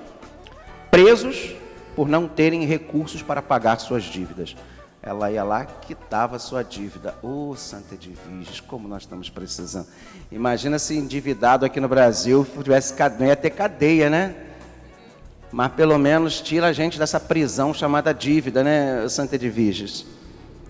presos 0.90 1.54
por 1.96 2.08
não 2.08 2.28
terem 2.28 2.64
recursos 2.64 3.22
para 3.22 3.42
pagar 3.42 3.78
suas 3.80 4.04
dívidas. 4.04 4.56
Ela 5.02 5.30
ia 5.30 5.42
lá, 5.42 5.64
quitava 5.64 6.38
sua 6.38 6.62
dívida. 6.62 7.14
Ô, 7.22 7.50
oh, 7.50 7.56
Santa 7.56 7.94
Edviges, 7.94 8.60
como 8.60 8.86
nós 8.86 9.02
estamos 9.02 9.30
precisando. 9.30 9.86
Imagina 10.30 10.78
se 10.78 10.94
endividado 10.94 11.64
aqui 11.64 11.80
no 11.80 11.88
Brasil, 11.88 12.46
tivesse, 12.62 12.94
não 13.18 13.26
ia 13.26 13.36
ter 13.36 13.50
cadeia, 13.50 14.10
né? 14.10 14.34
Mas 15.50 15.72
pelo 15.72 15.98
menos 15.98 16.40
tira 16.40 16.66
a 16.66 16.72
gente 16.72 16.98
dessa 16.98 17.18
prisão 17.18 17.72
chamada 17.72 18.12
dívida, 18.12 18.62
né, 18.62 19.08
Santa 19.08 19.36
Edviges? 19.36 20.04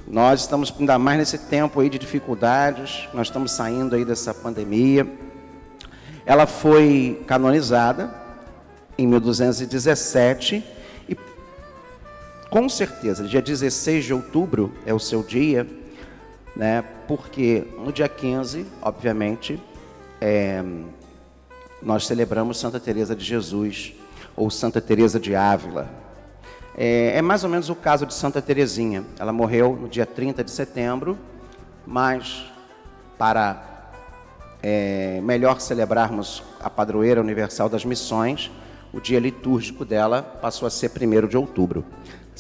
Nós 0.07 0.41
estamos 0.41 0.73
ainda 0.79 0.99
mais 0.99 1.19
nesse 1.19 1.37
tempo 1.37 1.81
aí 1.81 1.91
de 1.91 1.99
dificuldades, 1.99 3.09
nós 3.13 3.27
estamos 3.27 3.51
saindo 3.53 3.95
aí 3.97 4.05
dessa 4.05 4.33
pandemia. 4.33 5.07
Ela 6.25 6.47
foi 6.47 7.23
canonizada 7.27 8.15
em 8.97 9.07
1217 9.07 10.57
e 10.57 10.80
com 12.51 12.69
certeza, 12.69 13.25
dia 13.25 13.41
16 13.41 14.05
de 14.05 14.13
outubro 14.13 14.75
é 14.85 14.93
o 14.93 14.99
seu 14.99 15.23
dia, 15.23 15.67
né? 16.57 16.83
Porque 17.07 17.65
no 17.79 17.93
dia 17.93 18.09
15, 18.09 18.67
obviamente, 18.83 19.61
é, 20.21 20.63
nós 21.81 22.07
celebramos 22.07 22.59
Santa 22.59 22.81
Teresa 22.81 23.15
de 23.15 23.25
Jesus 23.25 23.95
ou 24.37 24.51
Santa 24.51 24.81
Teresa 24.81 25.21
de 25.21 25.35
Ávila, 25.35 25.89
é, 26.77 27.17
é, 27.17 27.23
mais 27.23 27.45
ou 27.45 27.51
menos 27.51 27.69
o 27.69 27.75
caso 27.75 28.07
de 28.07 28.15
Santa 28.15 28.41
Teresinha. 28.43 29.05
Ela 29.19 29.33
morreu 29.33 29.77
no 29.81 29.89
dia 29.89 30.07
30 30.07 30.43
de 30.43 30.51
setembro, 30.51 31.19
mas 31.87 32.51
para 33.19 33.93
é, 34.63 35.21
melhor 35.23 35.61
celebrarmos 35.61 36.43
a 36.61 36.69
padroeira 36.69 37.21
universal 37.21 37.69
das 37.69 37.85
missões, 37.85 38.51
o 38.93 39.01
dia 39.01 39.21
litúrgico 39.21 39.85
dela 39.85 40.23
passou 40.23 40.67
a 40.67 40.71
ser 40.71 40.91
1 40.91 41.29
de 41.29 41.37
outubro. 41.37 41.85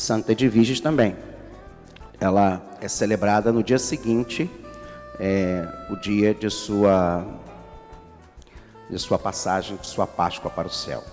Santa 0.01 0.33
Edviges 0.33 0.81
também. 0.81 1.15
Ela 2.19 2.63
é 2.81 2.89
celebrada 2.89 3.53
no 3.53 3.63
dia 3.63 3.79
seguinte, 3.79 4.51
é, 5.19 5.69
o 5.91 5.97
dia 5.97 6.35
de 6.35 6.49
sua, 6.49 7.23
de 8.89 8.99
sua 8.99 9.19
passagem, 9.19 9.77
de 9.77 9.87
sua 9.87 10.07
Páscoa 10.07 10.51
para 10.51 10.67
o 10.67 10.71
céu. 10.71 11.05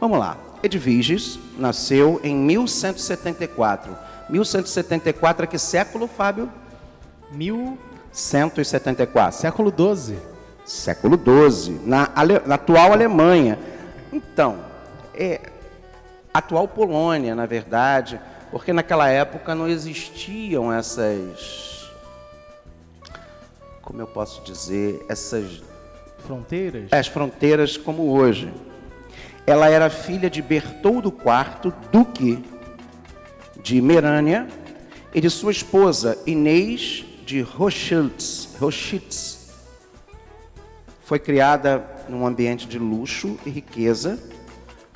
Vamos 0.00 0.18
lá. 0.18 0.36
Edviges 0.60 1.38
nasceu 1.56 2.20
em 2.24 2.34
1174. 2.34 3.96
1174 4.28 5.44
é 5.44 5.46
que 5.46 5.58
século, 5.58 6.08
Fábio? 6.08 6.50
1174. 7.30 9.40
Século 9.40 9.70
12. 9.70 10.18
Século 10.64 11.16
12, 11.16 11.80
na, 11.84 12.10
na 12.46 12.54
atual 12.56 12.92
Alemanha. 12.92 13.56
Então, 14.12 14.58
é 15.14 15.52
atual 16.32 16.66
Polônia, 16.66 17.34
na 17.34 17.46
verdade, 17.46 18.18
porque 18.52 18.72
naquela 18.72 19.08
época 19.08 19.52
não 19.52 19.66
existiam 19.66 20.72
essas 20.72 21.72
como 23.82 24.00
eu 24.00 24.06
posso 24.06 24.42
dizer, 24.42 25.04
essas 25.08 25.60
fronteiras? 26.24 26.88
As 26.92 27.08
fronteiras 27.08 27.76
como 27.76 28.12
hoje. 28.12 28.52
Ela 29.44 29.68
era 29.68 29.90
filha 29.90 30.30
de 30.30 30.40
Bertoldo 30.40 31.08
IV, 31.12 31.74
duque 31.90 32.42
de 33.60 33.82
Merânia, 33.82 34.46
e 35.12 35.20
de 35.20 35.28
sua 35.28 35.50
esposa 35.50 36.16
Inês 36.26 37.04
de 37.26 37.42
Rochitz. 37.42 38.54
Rochitz. 38.58 39.50
Foi 41.04 41.18
criada 41.18 41.84
num 42.08 42.26
ambiente 42.26 42.66
de 42.66 42.78
luxo 42.78 43.36
e 43.44 43.50
riqueza, 43.50 44.18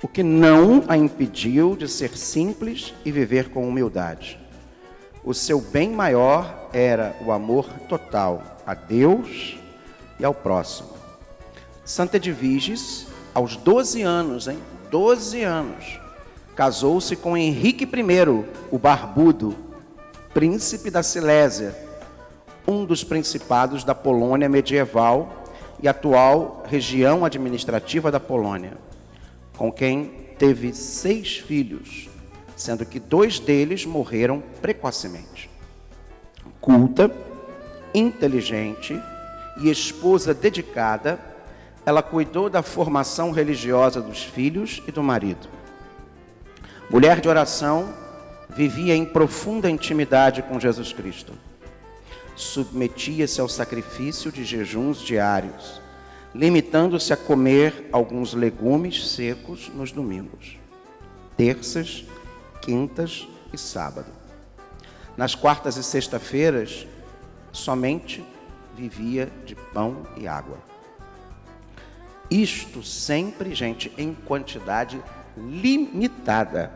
o 0.03 0.09
que 0.09 0.23
não 0.23 0.85
a 0.89 0.97
impediu 0.97 1.75
de 1.75 1.89
ser 1.89 2.17
simples 2.17 2.93
e 3.05 3.11
viver 3.11 3.49
com 3.49 3.69
humildade. 3.69 4.39
O 5.25 5.33
seu 5.33 5.61
bem 5.61 5.91
maior 5.91 6.69
era 6.73 7.17
o 7.25 7.33
amor 7.33 7.67
total 7.89 8.43
a 8.67 8.75
Deus 8.75 9.59
e 10.21 10.25
ao 10.25 10.35
próximo. 10.35 10.91
Santa 11.85 12.17
Edviges 12.17 13.07
aos 13.35 13.57
12 13.57 14.03
anos, 14.03 14.49
hein? 14.49 14.59
12 14.91 15.43
anos, 15.43 15.99
casou-se 16.55 17.15
com 17.17 17.37
Henrique 17.37 17.85
I, 17.85 18.45
o 18.71 18.79
Barbudo, 18.79 19.55
príncipe 20.33 20.91
da 20.91 21.03
Silésia, 21.03 21.77
um 22.67 22.85
dos 22.85 23.05
principados 23.05 23.85
da 23.85 23.95
Polônia 23.95 24.49
medieval 24.49 25.45
e 25.83 25.89
atual 25.89 26.63
região 26.67 27.25
administrativa 27.25 28.11
da 28.11 28.19
Polônia, 28.19 28.73
com 29.57 29.73
quem 29.73 30.27
teve 30.39 30.73
seis 30.75 31.39
filhos, 31.39 32.09
sendo 32.57 32.85
que 32.85 33.01
dois 33.01 33.39
deles 33.39 33.85
morreram 33.85 34.43
precocemente. 34.61 35.51
Culta, 36.61 37.11
inteligente 37.95 39.01
e 39.61 39.71
esposa 39.71 40.35
dedicada, 40.35 41.19
ela 41.85 42.03
cuidou 42.03 42.51
da 42.51 42.63
formação 42.63 43.31
religiosa 43.31 44.01
dos 44.01 44.23
filhos 44.23 44.83
e 44.87 44.93
do 44.93 45.03
marido. 45.03 45.49
Mulher 46.91 47.21
de 47.21 47.29
oração, 47.29 47.95
vivia 48.49 48.95
em 48.95 49.05
profunda 49.05 49.71
intimidade 49.71 50.43
com 50.43 50.61
Jesus 50.61 50.93
Cristo. 50.93 51.33
Submetia-se 52.35 53.41
ao 53.41 53.49
sacrifício 53.49 54.31
de 54.31 54.45
jejuns 54.45 54.99
diários, 54.99 55.81
limitando-se 56.37 57.15
a 57.15 57.17
comer 57.17 57.89
alguns 57.91 58.35
legumes 58.35 59.09
secos 59.09 59.71
nos 59.75 59.91
domingos, 59.91 60.59
terças, 61.35 62.05
quintas 62.61 63.27
e 63.53 63.57
sábado. 63.57 64.13
Nas 65.17 65.35
quartas 65.35 65.79
e 65.79 65.83
sexta-feiras, 65.83 66.87
somente 67.51 68.23
vivia 68.77 69.33
de 69.47 69.55
pão 69.55 70.03
e 70.15 70.29
água. 70.29 70.59
Isto 72.31 72.83
sempre, 72.83 73.55
gente, 73.55 73.91
em 73.97 74.13
quantidade 74.13 75.03
limitada, 75.39 76.71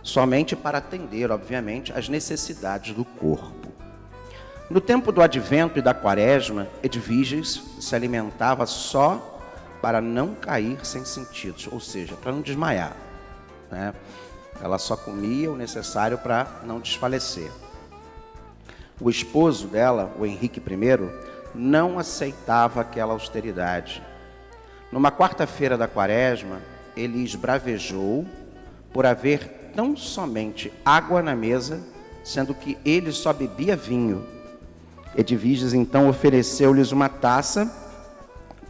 somente 0.00 0.54
para 0.54 0.78
atender, 0.78 1.32
obviamente, 1.32 1.92
às 1.92 2.08
necessidades 2.08 2.94
do 2.94 3.04
corpo. 3.04 3.59
No 4.70 4.80
tempo 4.80 5.10
do 5.10 5.20
advento 5.20 5.78
e 5.78 5.82
da 5.82 5.92
quaresma, 5.92 6.68
Edviges 6.82 7.60
se 7.80 7.94
alimentava 7.94 8.64
só 8.66 9.40
para 9.82 10.00
não 10.00 10.34
cair 10.34 10.78
sem 10.86 11.04
sentidos, 11.04 11.68
ou 11.70 11.80
seja, 11.80 12.14
para 12.14 12.30
não 12.30 12.40
desmaiar. 12.40 12.96
Né? 13.70 13.92
Ela 14.62 14.78
só 14.78 14.96
comia 14.96 15.50
o 15.50 15.56
necessário 15.56 16.16
para 16.18 16.46
não 16.64 16.78
desfalecer. 16.78 17.50
O 19.00 19.10
esposo 19.10 19.66
dela, 19.66 20.14
o 20.18 20.24
Henrique 20.24 20.60
I, 20.60 21.10
não 21.54 21.98
aceitava 21.98 22.80
aquela 22.80 23.12
austeridade 23.12 24.00
numa 24.92 25.12
quarta-feira 25.12 25.78
da 25.78 25.86
quaresma, 25.86 26.60
ele 26.96 27.22
esbravejou 27.22 28.26
por 28.92 29.06
haver 29.06 29.70
tão 29.74 29.96
somente 29.96 30.72
água 30.84 31.22
na 31.22 31.36
mesa, 31.36 31.80
sendo 32.24 32.52
que 32.52 32.76
ele 32.84 33.12
só 33.12 33.32
bebia 33.32 33.76
vinho. 33.76 34.26
Edviges 35.16 35.72
então 35.72 36.08
ofereceu-lhes 36.08 36.92
uma 36.92 37.08
taça 37.08 37.70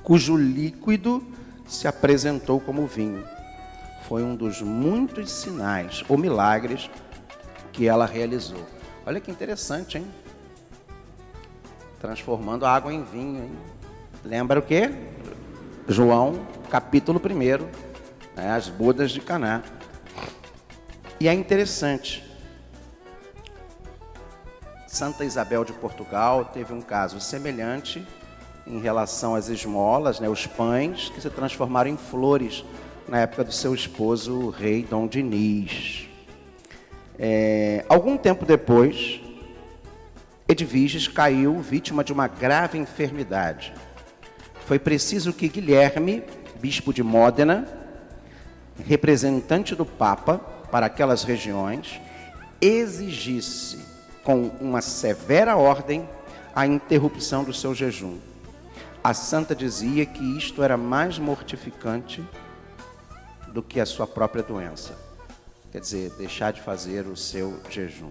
cujo 0.02 0.36
líquido 0.36 1.22
se 1.66 1.86
apresentou 1.86 2.60
como 2.60 2.86
vinho. 2.86 3.24
Foi 4.08 4.22
um 4.22 4.34
dos 4.34 4.60
muitos 4.60 5.30
sinais 5.30 6.02
ou 6.08 6.18
milagres 6.18 6.90
que 7.72 7.86
ela 7.86 8.06
realizou. 8.06 8.66
Olha 9.06 9.20
que 9.20 9.30
interessante, 9.30 9.98
hein? 9.98 10.06
Transformando 12.00 12.64
a 12.64 12.74
água 12.74 12.92
em 12.92 13.04
vinho, 13.04 13.44
hein? 13.44 13.52
Lembra 14.24 14.58
o 14.58 14.62
quê? 14.62 14.90
João, 15.88 16.46
capítulo 16.70 17.20
1, 17.20 17.64
né, 18.36 18.50
as 18.50 18.68
bodas 18.68 19.10
de 19.10 19.20
Caná. 19.20 19.62
E 21.18 21.28
é 21.28 21.34
interessante. 21.34 22.29
Santa 24.90 25.24
Isabel 25.24 25.64
de 25.64 25.72
Portugal 25.72 26.46
teve 26.46 26.72
um 26.72 26.80
caso 26.80 27.20
semelhante 27.20 28.06
em 28.66 28.80
relação 28.80 29.34
às 29.34 29.48
esmolas, 29.48 30.20
né, 30.20 30.28
os 30.28 30.46
pães, 30.46 31.08
que 31.10 31.20
se 31.20 31.30
transformaram 31.30 31.90
em 31.90 31.96
flores 31.96 32.64
na 33.08 33.20
época 33.20 33.44
do 33.44 33.52
seu 33.52 33.74
esposo, 33.74 34.34
o 34.34 34.50
rei 34.50 34.82
Dom 34.82 35.06
Diniz. 35.06 36.08
É, 37.18 37.84
algum 37.88 38.16
tempo 38.16 38.44
depois, 38.44 39.20
Edviges 40.48 41.06
caiu 41.06 41.60
vítima 41.60 42.02
de 42.02 42.12
uma 42.12 42.26
grave 42.26 42.78
enfermidade 42.78 43.72
foi 44.70 44.78
preciso 44.78 45.32
que 45.32 45.48
Guilherme, 45.48 46.22
bispo 46.60 46.94
de 46.94 47.02
Módena, 47.02 47.66
representante 48.86 49.74
do 49.74 49.84
Papa 49.84 50.38
para 50.70 50.86
aquelas 50.86 51.24
regiões, 51.24 52.00
exigisse 52.60 53.84
com 54.30 54.48
uma 54.60 54.80
severa 54.80 55.56
ordem 55.56 56.08
a 56.54 56.64
interrupção 56.64 57.42
do 57.42 57.52
seu 57.52 57.74
jejum. 57.74 58.18
A 59.02 59.12
santa 59.12 59.56
dizia 59.56 60.06
que 60.06 60.22
isto 60.38 60.62
era 60.62 60.76
mais 60.76 61.18
mortificante 61.18 62.22
do 63.48 63.60
que 63.60 63.80
a 63.80 63.86
sua 63.86 64.06
própria 64.06 64.44
doença. 64.44 64.96
quer 65.72 65.80
dizer, 65.80 66.10
deixar 66.10 66.52
de 66.52 66.60
fazer 66.60 67.06
o 67.06 67.16
seu 67.16 67.58
jejum. 67.68 68.10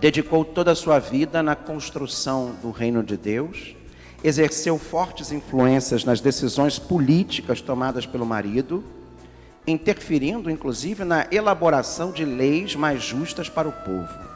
Dedicou 0.00 0.44
toda 0.44 0.70
a 0.70 0.76
sua 0.76 1.00
vida 1.00 1.42
na 1.42 1.56
construção 1.56 2.54
do 2.62 2.70
reino 2.70 3.02
de 3.02 3.16
Deus, 3.16 3.74
exerceu 4.22 4.78
fortes 4.78 5.32
influências 5.32 6.04
nas 6.04 6.20
decisões 6.20 6.78
políticas 6.78 7.60
tomadas 7.60 8.06
pelo 8.06 8.24
marido, 8.24 8.84
interferindo 9.66 10.48
inclusive 10.48 11.02
na 11.02 11.26
elaboração 11.32 12.12
de 12.12 12.24
leis 12.24 12.76
mais 12.76 13.02
justas 13.02 13.48
para 13.48 13.68
o 13.68 13.72
povo. 13.72 14.29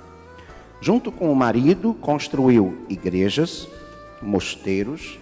Junto 0.84 1.10
com 1.10 1.32
o 1.32 1.34
marido, 1.34 1.94
construiu 1.94 2.84
igrejas, 2.90 3.66
mosteiros, 4.20 5.18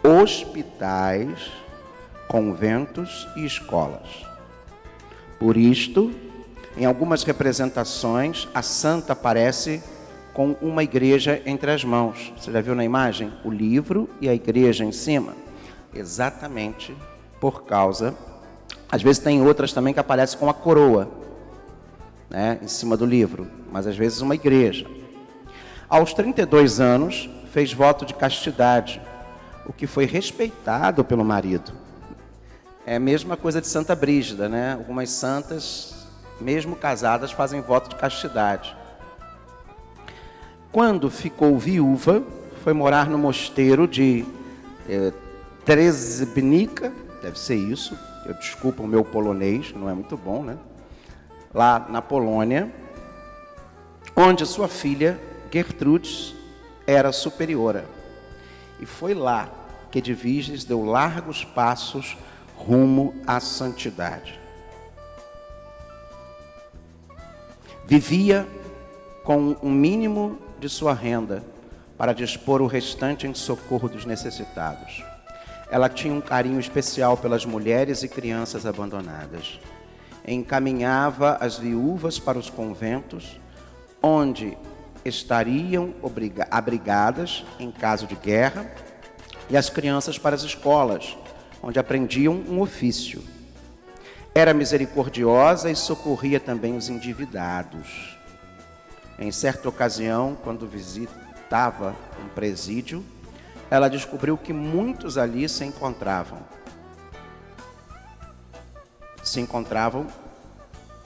hospitais, 0.00 1.50
conventos 2.28 3.26
e 3.34 3.44
escolas. 3.44 4.24
Por 5.40 5.56
isto, 5.56 6.12
em 6.76 6.84
algumas 6.84 7.24
representações, 7.24 8.46
a 8.54 8.62
santa 8.62 9.12
aparece 9.12 9.82
com 10.32 10.54
uma 10.62 10.84
igreja 10.84 11.42
entre 11.46 11.72
as 11.72 11.82
mãos. 11.82 12.32
Você 12.38 12.52
já 12.52 12.60
viu 12.60 12.76
na 12.76 12.84
imagem? 12.84 13.32
O 13.44 13.50
livro 13.50 14.08
e 14.20 14.28
a 14.28 14.34
igreja 14.34 14.84
em 14.84 14.92
cima. 14.92 15.34
Exatamente 15.92 16.94
por 17.40 17.64
causa. 17.64 18.14
Às 18.88 19.02
vezes 19.02 19.20
tem 19.20 19.44
outras 19.44 19.72
também 19.72 19.92
que 19.92 19.98
aparecem 19.98 20.38
com 20.38 20.48
a 20.48 20.54
coroa, 20.54 21.10
né, 22.32 22.58
em 22.62 22.66
cima 22.66 22.96
do 22.96 23.04
livro, 23.04 23.46
mas 23.70 23.86
às 23.86 23.94
vezes 23.94 24.22
uma 24.22 24.34
igreja. 24.34 24.86
Aos 25.86 26.14
32 26.14 26.80
anos, 26.80 27.28
fez 27.52 27.74
voto 27.74 28.06
de 28.06 28.14
castidade, 28.14 29.02
o 29.66 29.72
que 29.72 29.86
foi 29.86 30.06
respeitado 30.06 31.04
pelo 31.04 31.22
marido. 31.22 31.72
É 32.86 32.96
a 32.96 33.00
mesma 33.00 33.36
coisa 33.36 33.60
de 33.60 33.66
Santa 33.66 33.94
Brígida, 33.94 34.48
né? 34.48 34.72
Algumas 34.72 35.10
santas, 35.10 36.06
mesmo 36.40 36.74
casadas, 36.74 37.30
fazem 37.30 37.60
voto 37.60 37.90
de 37.90 37.96
castidade. 37.96 38.74
Quando 40.72 41.10
ficou 41.10 41.58
viúva, 41.58 42.22
foi 42.64 42.72
morar 42.72 43.10
no 43.10 43.18
mosteiro 43.18 43.86
de 43.86 44.24
eh, 44.88 45.12
Trezebnica, 45.66 46.90
deve 47.20 47.38
ser 47.38 47.56
isso. 47.56 47.96
Eu 48.24 48.32
desculpa 48.34 48.82
o 48.82 48.86
meu 48.86 49.04
polonês, 49.04 49.72
não 49.76 49.90
é 49.90 49.92
muito 49.92 50.16
bom, 50.16 50.42
né? 50.42 50.56
Lá 51.54 51.86
na 51.88 52.00
Polônia, 52.00 52.72
onde 54.16 54.46
sua 54.46 54.68
filha 54.68 55.20
Gertrudes 55.52 56.34
era 56.86 57.12
superiora. 57.12 57.84
E 58.80 58.86
foi 58.86 59.14
lá 59.14 59.50
que 59.90 59.98
Edviges 59.98 60.64
deu 60.64 60.84
largos 60.84 61.44
passos 61.44 62.16
rumo 62.56 63.14
à 63.26 63.38
santidade. 63.40 64.40
Vivia 67.86 68.46
com 69.22 69.56
o 69.60 69.66
um 69.66 69.70
mínimo 69.70 70.38
de 70.58 70.68
sua 70.68 70.94
renda 70.94 71.44
para 71.98 72.12
dispor 72.12 72.62
o 72.62 72.66
restante 72.66 73.26
em 73.26 73.34
socorro 73.34 73.88
dos 73.88 74.04
necessitados. 74.04 75.04
Ela 75.70 75.88
tinha 75.88 76.14
um 76.14 76.20
carinho 76.20 76.58
especial 76.58 77.16
pelas 77.16 77.44
mulheres 77.44 78.02
e 78.02 78.08
crianças 78.08 78.66
abandonadas. 78.66 79.60
Encaminhava 80.26 81.36
as 81.40 81.58
viúvas 81.58 82.18
para 82.18 82.38
os 82.38 82.48
conventos, 82.48 83.40
onde 84.02 84.56
estariam 85.04 85.94
abrigadas 86.50 87.44
em 87.58 87.70
caso 87.70 88.06
de 88.06 88.14
guerra, 88.14 88.70
e 89.50 89.56
as 89.56 89.68
crianças 89.68 90.18
para 90.18 90.34
as 90.36 90.42
escolas, 90.42 91.16
onde 91.62 91.78
aprendiam 91.78 92.34
um 92.34 92.60
ofício. 92.60 93.22
Era 94.34 94.54
misericordiosa 94.54 95.70
e 95.70 95.76
socorria 95.76 96.40
também 96.40 96.76
os 96.76 96.88
endividados. 96.88 98.16
Em 99.18 99.30
certa 99.30 99.68
ocasião, 99.68 100.36
quando 100.42 100.66
visitava 100.66 101.94
um 102.24 102.28
presídio, 102.28 103.04
ela 103.70 103.88
descobriu 103.88 104.38
que 104.38 104.52
muitos 104.52 105.18
ali 105.18 105.48
se 105.48 105.64
encontravam. 105.64 106.38
Se 109.22 109.40
encontravam 109.40 110.06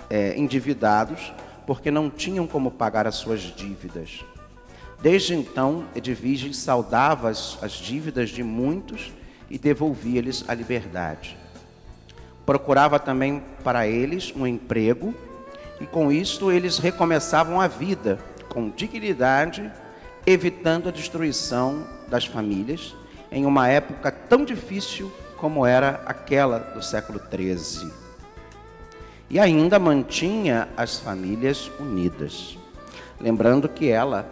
é, 0.08 0.36
endividados 0.36 1.32
porque 1.66 1.90
não 1.90 2.08
tinham 2.08 2.46
como 2.46 2.70
pagar 2.70 3.06
as 3.06 3.16
suas 3.16 3.40
dívidas. 3.40 4.24
Desde 5.00 5.34
então, 5.34 5.84
Edviges 5.94 6.56
saudava 6.56 7.28
as, 7.28 7.58
as 7.62 7.72
dívidas 7.72 8.30
de 8.30 8.42
muitos 8.42 9.12
e 9.50 9.58
devolvia-lhes 9.58 10.44
a 10.48 10.54
liberdade. 10.54 11.36
Procurava 12.44 12.98
também 12.98 13.42
para 13.62 13.86
eles 13.86 14.32
um 14.34 14.46
emprego 14.46 15.14
e 15.80 15.86
com 15.86 16.10
isto 16.10 16.50
eles 16.50 16.78
recomeçavam 16.78 17.60
a 17.60 17.68
vida 17.68 18.18
com 18.48 18.70
dignidade, 18.70 19.70
evitando 20.24 20.88
a 20.88 20.92
destruição 20.92 21.86
das 22.08 22.24
famílias 22.24 22.94
em 23.30 23.44
uma 23.44 23.68
época 23.68 24.10
tão 24.10 24.44
difícil 24.44 25.12
como 25.36 25.66
era 25.66 26.00
aquela 26.06 26.58
do 26.58 26.82
século 26.82 27.20
XIII. 27.20 28.05
E 29.28 29.40
ainda 29.40 29.78
mantinha 29.78 30.68
as 30.76 30.98
famílias 30.98 31.70
unidas. 31.80 32.56
Lembrando 33.20 33.68
que 33.68 33.88
ela, 33.88 34.28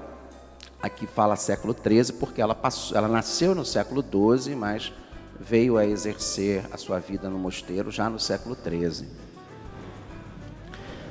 aqui 0.81 1.07
fala 1.07 1.35
século 1.35 1.75
XIII, 1.75 2.17
porque 2.19 2.41
ela, 2.41 2.55
passou, 2.55 2.97
ela 2.97 3.09
nasceu 3.09 3.55
no 3.55 3.65
século 3.65 4.03
XII, 4.03 4.55
mas 4.55 4.93
veio 5.41 5.77
a 5.77 5.85
exercer 5.85 6.65
a 6.73 6.77
sua 6.77 7.01
vida 7.01 7.29
no 7.29 7.39
mosteiro 7.39 7.91
já 7.91 8.09
no 8.09 8.21
século 8.21 8.57
XIII. 8.57 9.09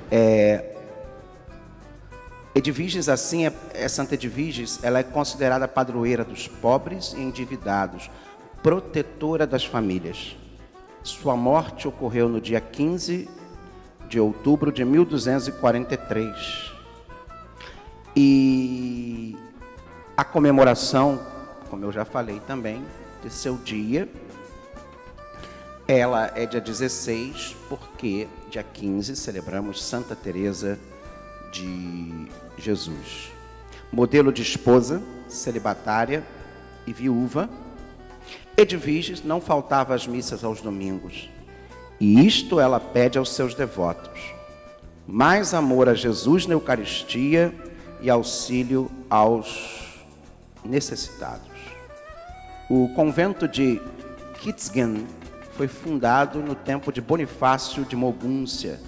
É, 0.10 0.74
Edviges, 2.56 3.10
assim, 3.10 3.48
é, 3.48 3.54
é 3.74 3.88
Santa 3.90 4.14
Edviges, 4.14 4.80
ela 4.82 5.00
é 5.00 5.04
considerada 5.04 5.68
padroeira 5.68 6.24
dos 6.24 6.48
pobres 6.48 7.14
e 7.14 7.20
endividados, 7.20 8.10
protetora 8.62 9.46
das 9.46 9.66
famílias. 9.66 10.38
Sua 11.02 11.36
morte 11.36 11.86
ocorreu 11.86 12.30
no 12.30 12.40
dia 12.40 12.62
15 12.62 13.28
de 14.14 14.20
outubro 14.20 14.72
de 14.72 14.86
1243. 14.86 16.72
E 18.16 19.36
a 20.16 20.24
comemoração, 20.24 21.20
como 21.68 21.84
eu 21.84 21.92
já 21.92 22.06
falei 22.06 22.40
também, 22.42 22.86
de 23.24 23.32
seu 23.32 23.58
dia. 23.58 24.08
Ela 25.88 26.32
é 26.36 26.46
dia 26.46 26.62
16, 26.62 27.56
porque 27.68 28.28
dia 28.52 28.62
15 28.62 29.16
celebramos 29.16 29.84
Santa 29.84 30.16
Teresa 30.16 30.78
de 31.52 32.28
Jesus. 32.56 33.32
Modelo 33.92 34.32
de 34.32 34.44
esposa, 34.44 35.02
celibatária 35.28 36.24
e 36.86 36.94
viúva, 36.94 37.50
Edviges 38.56 39.24
não 39.24 39.42
faltava 39.42 39.96
às 39.96 40.06
missas 40.06 40.44
aos 40.44 40.62
domingos. 40.62 41.32
E 42.00 42.26
isto 42.26 42.60
ela 42.60 42.80
pede 42.80 43.18
aos 43.18 43.30
seus 43.34 43.54
devotos: 43.54 44.34
mais 45.08 45.54
amor 45.54 45.90
a 45.90 45.94
Jesus 45.94 46.46
na 46.46 46.54
Eucaristia 46.54 47.54
e 48.02 48.10
auxílio 48.10 48.92
aos 49.10 50.00
necessitados. 50.64 51.48
O 52.70 52.90
convento 52.96 53.48
de 53.48 53.82
Kitzgen 54.40 55.06
foi 55.52 55.68
fundado 55.68 56.40
no 56.40 56.56
tempo 56.56 56.92
de 56.92 57.00
Bonifácio 57.00 57.86
de 57.86 57.96
Mogúncia, 57.96 58.80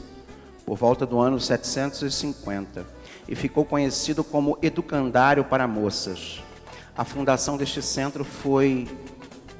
por 0.65 0.77
volta 0.77 1.05
do 1.05 1.19
ano 1.19 1.39
750, 1.39 2.85
e 3.27 3.35
ficou 3.35 3.63
conhecido 3.63 4.23
como 4.23 4.57
educandário 4.61 5.43
para 5.43 5.67
moças. 5.67 6.43
A 6.97 7.03
fundação 7.03 7.57
deste 7.57 7.81
centro 7.81 8.23
foi 8.23 8.87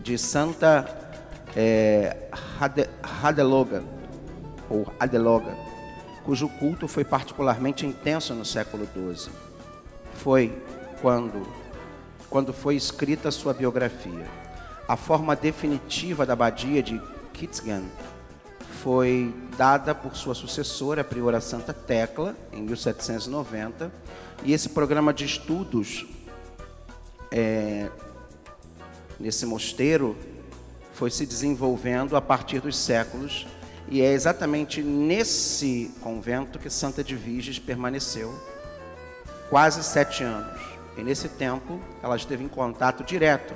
de 0.02 0.18
Santa 0.18 1.06
é, 1.56 2.30
Hadeloga, 3.26 3.84
ou 4.70 4.86
Adeloga, 5.00 5.58
cujo 6.24 6.48
culto 6.48 6.88
foi 6.88 7.04
particularmente 7.04 7.84
intenso 7.84 8.36
no 8.36 8.46
século 8.46 8.88
XII. 8.94 9.34
Foi 10.14 10.62
quando 11.02 11.44
quando 12.30 12.54
foi 12.54 12.76
escrita 12.76 13.32
sua 13.32 13.52
biografia. 13.52 14.28
A 14.88 14.96
forma 14.96 15.36
definitiva 15.36 16.24
da 16.24 16.34
abadia 16.34 16.84
de 16.84 17.02
Kitzgen 17.34 17.84
foi 18.84 19.34
dada 19.58 19.96
por 19.96 20.16
sua 20.16 20.36
sucessora, 20.36 21.02
a 21.02 21.04
priora 21.04 21.42
Santa 21.42 21.74
Tecla, 21.74 22.36
em 22.54 22.62
1790, 22.62 23.92
e 24.44 24.54
esse 24.54 24.70
programa 24.70 25.12
de 25.12 25.26
estudos 25.26 26.06
é, 27.32 27.90
nesse 29.20 29.48
mosteiro 29.48 30.16
foi 30.96 31.12
se 31.12 31.26
desenvolvendo 31.26 32.16
a 32.16 32.22
partir 32.22 32.62
dos 32.62 32.78
séculos, 32.78 33.46
e 33.90 34.02
é 34.02 34.14
exatamente 34.14 34.82
nesse 34.82 35.92
convento 36.02 36.58
que 36.58 36.70
Santa 36.70 37.02
Edviges 37.02 37.60
permaneceu 37.60 38.34
quase 39.50 39.84
sete 39.84 40.24
anos. 40.24 40.60
E 40.98 41.04
nesse 41.04 41.28
tempo, 41.28 41.80
ela 42.02 42.16
esteve 42.16 42.46
em 42.46 42.48
contato 42.48 43.04
direto 43.04 43.54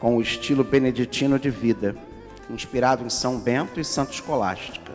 com 0.00 0.16
o 0.16 0.20
estilo 0.20 0.64
beneditino 0.64 1.38
de 1.38 1.48
vida, 1.48 1.96
inspirado 2.50 3.04
em 3.04 3.08
São 3.08 3.38
Bento 3.38 3.78
e 3.78 3.84
Santo 3.84 4.12
Escolástica. 4.12 4.92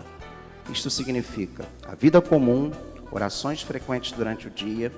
Isto 0.70 0.90
significa 0.90 1.66
a 1.88 1.96
vida 1.96 2.22
comum, 2.22 2.72
orações 3.10 3.62
frequentes 3.62 4.12
durante 4.12 4.48
o 4.48 4.52
dia, 4.52 4.92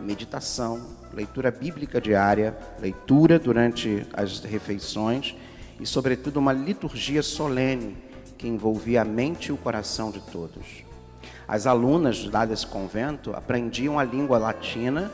meditação, 0.00 0.86
leitura 1.12 1.50
bíblica 1.50 2.00
diária, 2.00 2.56
leitura 2.80 3.40
durante 3.40 4.06
as 4.14 4.38
refeições 4.38 5.34
e, 5.80 5.86
sobretudo, 5.86 6.38
uma 6.38 6.52
liturgia 6.52 7.22
solene 7.22 7.96
que 8.36 8.46
envolvia 8.46 9.02
a 9.02 9.04
mente 9.04 9.46
e 9.46 9.52
o 9.52 9.56
coração 9.56 10.10
de 10.10 10.20
todos. 10.20 10.84
As 11.46 11.66
alunas 11.66 12.24
lá 12.24 12.44
desse 12.44 12.66
convento 12.66 13.32
aprendiam 13.32 13.98
a 13.98 14.04
língua 14.04 14.38
latina 14.38 15.10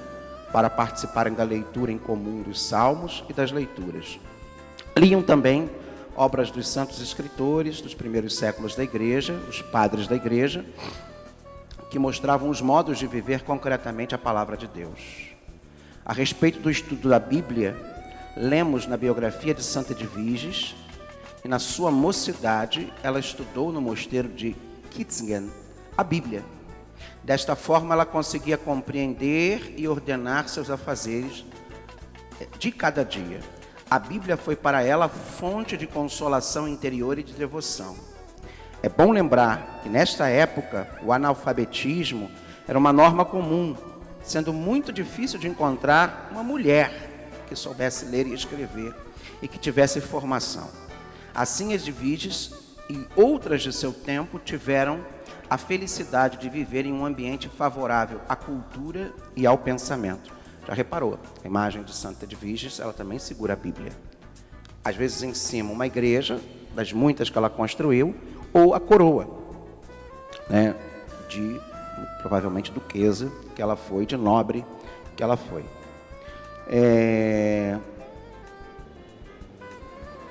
para 0.53 0.69
participarem 0.71 1.33
da 1.33 1.45
leitura 1.45 1.91
em 1.91 1.99
comum 1.99 2.43
dos 2.43 2.61
salmos 2.63 3.25
e 3.29 3.33
das 3.33 3.51
leituras. 3.51 4.19
Liam 4.97 5.23
também 5.23 5.71
obras 6.17 6.51
dos 6.51 6.69
santos 6.69 7.01
escritores 7.01 7.81
dos 7.81 7.95
primeiros 7.95 8.37
séculos 8.37 8.75
da 8.77 8.85
igreja, 8.85 9.35
os 9.49 9.63
padres 9.63 10.07
da 10.07 10.15
igreja, 10.15 10.65
que 11.91 11.99
mostravam 11.99 12.49
os 12.49 12.61
modos 12.61 12.99
de 12.99 13.07
viver 13.07 13.43
concretamente 13.43 14.15
a 14.15 14.19
palavra 14.19 14.57
de 14.57 14.67
Deus. 14.67 15.29
A 16.05 16.13
respeito 16.13 16.61
do 16.61 16.71
estudo 16.71 17.09
da 17.09 17.19
Bíblia, 17.19 17.77
lemos 18.37 18.87
na 18.87 18.97
biografia 18.97 19.55
de 19.55 19.63
Santa 19.63 19.93
Edviges 19.93 20.75
e 21.45 21.49
na 21.49 21.59
sua 21.59 21.91
mocidade 21.91 22.93
ela 23.03 23.19
estudou 23.19 23.73
no 23.73 23.81
mosteiro 23.81 24.29
de 24.29 24.57
Kitzingen 24.91 25.51
a 25.97 26.03
Bíblia 26.03 26.43
Desta 27.23 27.57
forma, 27.57 27.95
ela 27.95 28.05
conseguia 28.05 28.59
compreender 28.59 29.75
e 29.79 29.89
ordenar 29.89 30.49
seus 30.49 30.69
afazeres 30.69 31.45
de 32.59 32.71
cada 32.71 33.03
dia. 33.03 33.41
A 33.91 33.99
Bíblia 33.99 34.37
foi 34.37 34.55
para 34.55 34.83
ela 34.83 35.09
fonte 35.09 35.77
de 35.77 35.87
consolação 35.87 36.69
interior 36.69 37.19
e 37.19 37.23
de 37.23 37.33
devoção. 37.33 37.97
É 38.83 38.91
bom 38.91 39.11
lembrar 39.11 39.81
que 39.83 39.89
nesta 39.89 40.29
época 40.29 40.87
o 41.03 41.13
analfabetismo 41.13 42.31
era 42.69 42.79
uma 42.79 42.93
norma 42.93 43.25
comum, 43.25 43.75
sendo 44.23 44.53
muito 44.53 44.93
difícil 44.93 45.39
de 45.39 45.49
encontrar 45.49 46.29
uma 46.31 46.43
mulher 46.43 47.14
que 47.55 47.61
soubesse 47.61 48.07
ler 48.07 48.27
e 48.27 48.35
escrever 48.35 48.93
e 49.41 49.47
que 49.47 49.59
tivesse 49.59 50.01
formação. 50.01 50.69
Assim, 51.33 51.73
as 51.73 51.85
Divides 51.85 52.53
e 52.91 53.07
outras 53.15 53.63
de 53.63 53.73
seu 53.73 53.93
tempo 53.93 54.41
tiveram 54.41 55.01
a 55.49 55.57
felicidade 55.57 56.39
de 56.39 56.51
viver 56.51 56.85
em 56.85 56.93
um 56.93 57.07
ambiente 57.07 57.49
favorável 57.49 58.21
à 58.29 58.35
cultura 58.35 59.13
e 59.37 59.47
ao 59.47 59.57
pensamento. 59.57 60.33
Já 60.67 60.75
reparou? 60.75 61.19
A 61.43 61.47
imagem 61.47 61.83
de 61.85 61.95
Santa 61.95 62.25
Edviges, 62.25 62.81
ela 62.81 62.93
também 62.93 63.19
segura 63.19 63.53
a 63.53 63.57
Bíblia. 63.57 63.93
Às 64.85 64.97
vezes 64.97 65.23
em 65.23 65.33
cima 65.33 65.71
uma 65.71 65.87
igreja, 65.87 66.41
das 66.75 66.93
muitas 66.93 67.31
que 67.31 67.39
ela 67.39 67.49
construiu, 67.49 68.15
ou 68.53 68.75
a 68.75 68.81
coroa, 68.81 69.29
né, 70.51 70.75
de 71.29 71.61
provavelmente 72.21 72.73
duquesa 72.73 73.31
que 73.55 73.63
ela 73.63 73.77
foi, 73.77 74.05
de 74.07 74.17
nobre 74.17 74.65
que 75.17 75.23
ela 75.23 75.37
foi. 75.37 75.65
É... 76.69 77.79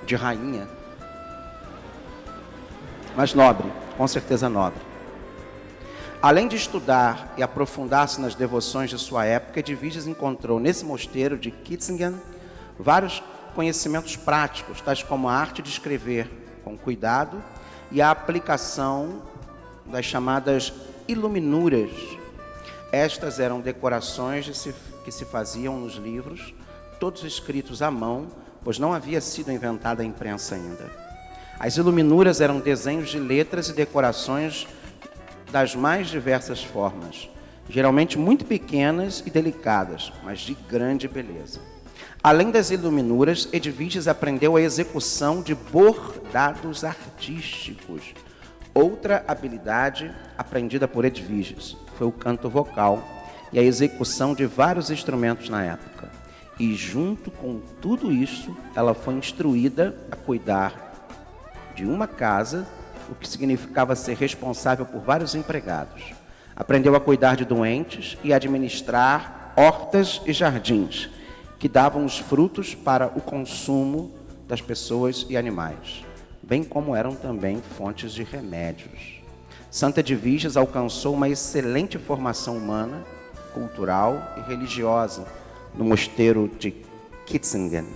De 0.06 0.16
rainha, 0.16 0.68
mas 3.16 3.34
nobre, 3.34 3.72
com 3.98 4.08
certeza 4.08 4.50
nobre. 4.50 4.80
Além 6.22 6.48
de 6.48 6.56
estudar 6.56 7.34
e 7.38 7.44
aprofundar-se 7.44 8.20
nas 8.20 8.34
devoções 8.34 8.90
de 8.90 8.98
sua 8.98 9.26
época, 9.26 9.60
Edviges 9.60 10.08
encontrou 10.08 10.60
nesse 10.60 10.86
mosteiro 10.86 11.38
de 11.38 11.52
Kitzingen 11.52 12.16
vários 12.80 13.22
conhecimentos 13.54 14.16
práticos, 14.16 14.82
tais 14.82 15.04
como 15.04 15.30
a 15.30 15.34
arte 15.34 15.62
de 15.62 15.70
escrever 15.70 16.30
com 16.64 16.78
cuidado 16.78 17.44
e 17.92 18.02
a 18.02 18.10
aplicação 18.10 19.22
das 19.86 20.06
chamadas 20.06 20.74
iluminuras. 21.08 21.92
Estas 22.92 23.40
eram 23.40 23.60
decorações 23.60 24.46
de 24.46 24.56
se, 24.56 24.74
que 25.04 25.12
se 25.12 25.26
faziam 25.26 25.80
nos 25.80 25.96
livros, 25.96 26.54
todos 27.00 27.24
escritos 27.24 27.82
à 27.82 27.92
mão, 27.92 28.28
pois 28.64 28.80
não 28.80 28.94
havia 28.94 29.20
sido 29.20 29.52
inventada 29.52 30.02
a 30.02 30.06
imprensa 30.06 30.56
ainda. 30.56 30.90
As 31.60 31.78
iluminuras 31.78 32.42
eram 32.42 32.60
desenhos 32.60 33.10
de 33.10 33.20
letras 33.20 33.70
e 33.70 33.74
decorações 33.74 34.68
das 35.52 35.76
mais 35.76 36.08
diversas 36.08 36.64
formas, 36.64 37.30
geralmente 37.70 38.18
muito 38.18 38.46
pequenas 38.46 39.22
e 39.26 39.30
delicadas, 39.30 40.12
mas 40.24 40.40
de 40.40 40.54
grande 40.54 41.08
beleza. 41.08 41.60
Além 42.24 42.52
das 42.52 42.72
iluminuras, 42.72 43.50
Edviges 43.52 44.08
aprendeu 44.08 44.56
a 44.56 44.62
execução 44.62 45.42
de 45.42 45.54
bordados 45.54 46.84
artísticos. 46.84 48.14
Outra 48.74 49.24
habilidade 49.28 50.10
aprendida 50.38 50.88
por 50.88 51.06
Edviges 51.06 51.76
foi 51.98 52.08
o 52.08 52.12
canto 52.12 52.50
vocal 52.50 53.04
e 53.54 53.60
a 53.60 53.64
execução 53.64 54.34
de 54.34 54.46
vários 54.46 54.90
instrumentos 54.90 55.48
na 55.48 55.64
época. 55.64 56.10
E 56.60 56.74
junto 56.74 57.32
com 57.32 57.62
tudo 57.82 58.12
isso, 58.12 58.56
ela 58.76 58.94
foi 58.94 59.14
instruída 59.14 59.96
a 60.12 60.16
cuidar 60.16 61.08
de 61.76 61.86
uma 61.86 62.08
casa 62.08 62.68
o 63.10 63.16
que 63.16 63.28
significava 63.28 63.96
ser 63.96 64.18
responsável 64.18 64.86
por 64.86 65.02
vários 65.02 65.36
empregados. 65.36 66.14
Aprendeu 66.56 66.96
a 66.96 67.00
cuidar 67.00 67.36
de 67.36 67.46
doentes 67.46 68.18
e 68.24 68.34
administrar 68.34 69.54
hortas 69.56 70.22
e 70.26 70.34
jardins, 70.34 71.10
que 71.60 71.70
davam 71.70 72.06
os 72.06 72.18
frutos 72.18 72.74
para 72.76 73.08
o 73.08 73.22
consumo 73.22 74.12
das 74.48 74.62
pessoas 74.62 75.26
e 75.30 75.38
animais, 75.38 76.04
bem 76.42 76.64
como 76.64 76.96
eram 76.96 77.16
também 77.16 77.62
fontes 77.78 78.12
de 78.14 78.24
remédios. 78.24 79.22
Santa 79.72 80.02
Edviges 80.02 80.56
alcançou 80.56 81.16
uma 81.16 81.30
excelente 81.30 81.98
formação 81.98 82.58
humana, 82.58 83.04
cultural 83.54 84.34
e 84.38 84.42
religiosa 84.42 85.26
no 85.76 85.86
mosteiro 85.86 86.50
de 86.60 86.74
Kitzingen. 87.26 87.88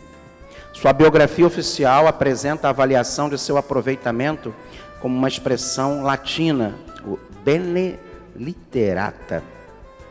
Sua 0.74 0.94
biografia 0.94 1.46
oficial 1.46 2.08
apresenta 2.08 2.68
a 2.68 2.70
avaliação 2.70 3.30
de 3.30 3.38
seu 3.38 3.58
aproveitamento 3.58 4.54
como 5.02 5.18
uma 5.18 5.28
expressão 5.28 6.04
latina, 6.04 6.76
o 7.04 7.18
bene 7.44 7.98
literata, 8.36 9.44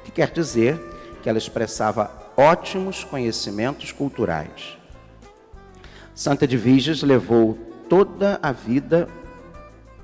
que 0.05 0.11
quer 0.11 0.31
dizer 0.31 0.79
que 1.23 1.29
ela 1.29 1.39
expressava 1.39 2.11
ótimos 2.37 3.05
conhecimentos 3.05 3.93
culturais. 3.93 4.77
Santa 6.15 6.45
Edviges 6.45 7.03
levou 7.03 7.59
toda 7.89 8.39
a 8.43 8.53
vida 8.53 9.09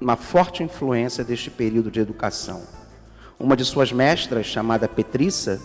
uma 0.00 0.16
forte 0.16 0.62
influência 0.62 1.24
deste 1.24 1.50
período 1.50 1.90
de 1.90 2.00
educação. 2.00 2.62
Uma 3.38 3.56
de 3.56 3.64
suas 3.64 3.92
mestras, 3.92 4.46
chamada 4.46 4.88
Petrissa, 4.88 5.60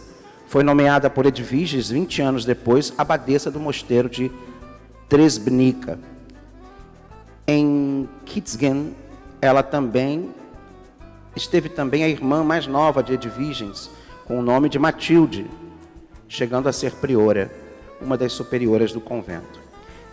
foi 0.47 0.63
nomeada 0.63 1.10
por 1.10 1.25
Edviges 1.25 1.89
20 1.89 2.21
anos 2.21 2.45
depois 2.45 2.93
abadesa 2.97 3.51
do 3.51 3.60
mosteiro 3.60 4.10
de 4.10 4.32
Tresbnica. 5.10 5.99
Em 7.45 8.08
Kitzgen, 8.25 8.95
ela 9.41 9.62
também 9.62 10.30
esteve 11.36 11.69
também 11.69 12.03
a 12.03 12.10
irmã 12.10 12.43
mais 12.43 12.65
nova 12.65 13.03
de 13.03 13.13
Edviges, 13.13 13.89
com 14.25 14.39
o 14.39 14.41
nome 14.41 14.69
de 14.69 14.80
Matilde, 14.80 15.45
chegando 16.27 16.67
a 16.67 16.73
ser 16.73 16.93
priora, 16.93 17.51
uma 18.01 18.17
das 18.17 18.34
superioras 18.34 18.91
do 18.91 18.99
convento. 18.99 19.60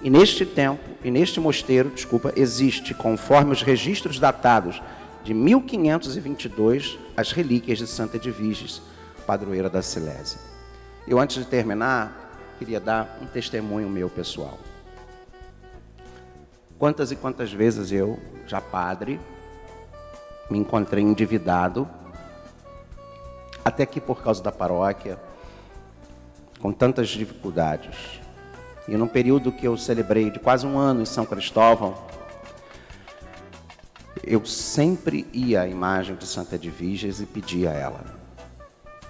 E 0.02 0.10
neste 0.10 0.44
tempo, 0.44 0.82
e 1.02 1.10
neste 1.10 1.40
mosteiro, 1.40 1.90
desculpa, 1.90 2.32
existe, 2.36 2.92
conforme 2.92 3.52
os 3.52 3.62
registros 3.62 4.18
datados 4.18 4.82
de 5.24 5.32
1522, 5.32 6.98
as 7.16 7.32
relíquias 7.32 7.78
de 7.78 7.86
Santa 7.86 8.18
Edviges, 8.18 8.82
padroeira 9.26 9.70
da 9.70 9.80
Silésia. 9.80 10.38
Eu, 11.08 11.18
antes 11.18 11.38
de 11.38 11.46
terminar, 11.46 12.54
queria 12.58 12.78
dar 12.78 13.18
um 13.22 13.26
testemunho 13.26 13.88
meu 13.88 14.10
pessoal. 14.10 14.58
Quantas 16.78 17.10
e 17.10 17.16
quantas 17.16 17.50
vezes 17.50 17.90
eu, 17.90 18.18
já 18.46 18.60
padre, 18.60 19.18
me 20.50 20.58
encontrei 20.58 21.02
endividado, 21.02 21.88
até 23.64 23.86
que 23.86 24.02
por 24.02 24.22
causa 24.22 24.42
da 24.42 24.52
paróquia, 24.52 25.18
com 26.60 26.70
tantas 26.70 27.08
dificuldades. 27.08 28.20
E 28.86 28.94
num 28.94 29.08
período 29.08 29.50
que 29.50 29.66
eu 29.66 29.78
celebrei 29.78 30.30
de 30.30 30.38
quase 30.38 30.66
um 30.66 30.78
ano 30.78 31.00
em 31.00 31.06
São 31.06 31.24
Cristóvão, 31.24 31.94
eu 34.22 34.44
sempre 34.44 35.26
ia 35.32 35.62
à 35.62 35.68
imagem 35.68 36.14
de 36.16 36.26
Santa 36.26 36.54
Edviges 36.54 37.20
e 37.20 37.26
pedia 37.26 37.70
a 37.70 37.74
ela 37.74 38.04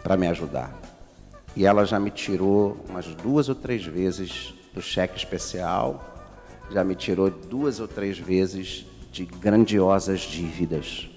para 0.03 0.17
me 0.17 0.27
ajudar. 0.27 0.73
E 1.57 1.67
ela 1.67 1.85
já 1.85 2.01
me 2.01 2.11
tirou 2.11 2.77
umas 2.89 3.07
duas 3.07 3.49
ou 3.49 3.55
três 3.55 3.85
vezes 3.85 4.55
do 4.73 4.83
cheque 4.83 5.17
especial 5.17 6.15
já 6.71 6.83
me 6.83 6.95
tirou 6.95 7.31
duas 7.31 7.81
ou 7.81 7.87
três 7.87 8.19
vezes 8.19 8.87
de 9.13 9.25
grandiosas 9.25 10.21
dívidas. 10.21 11.09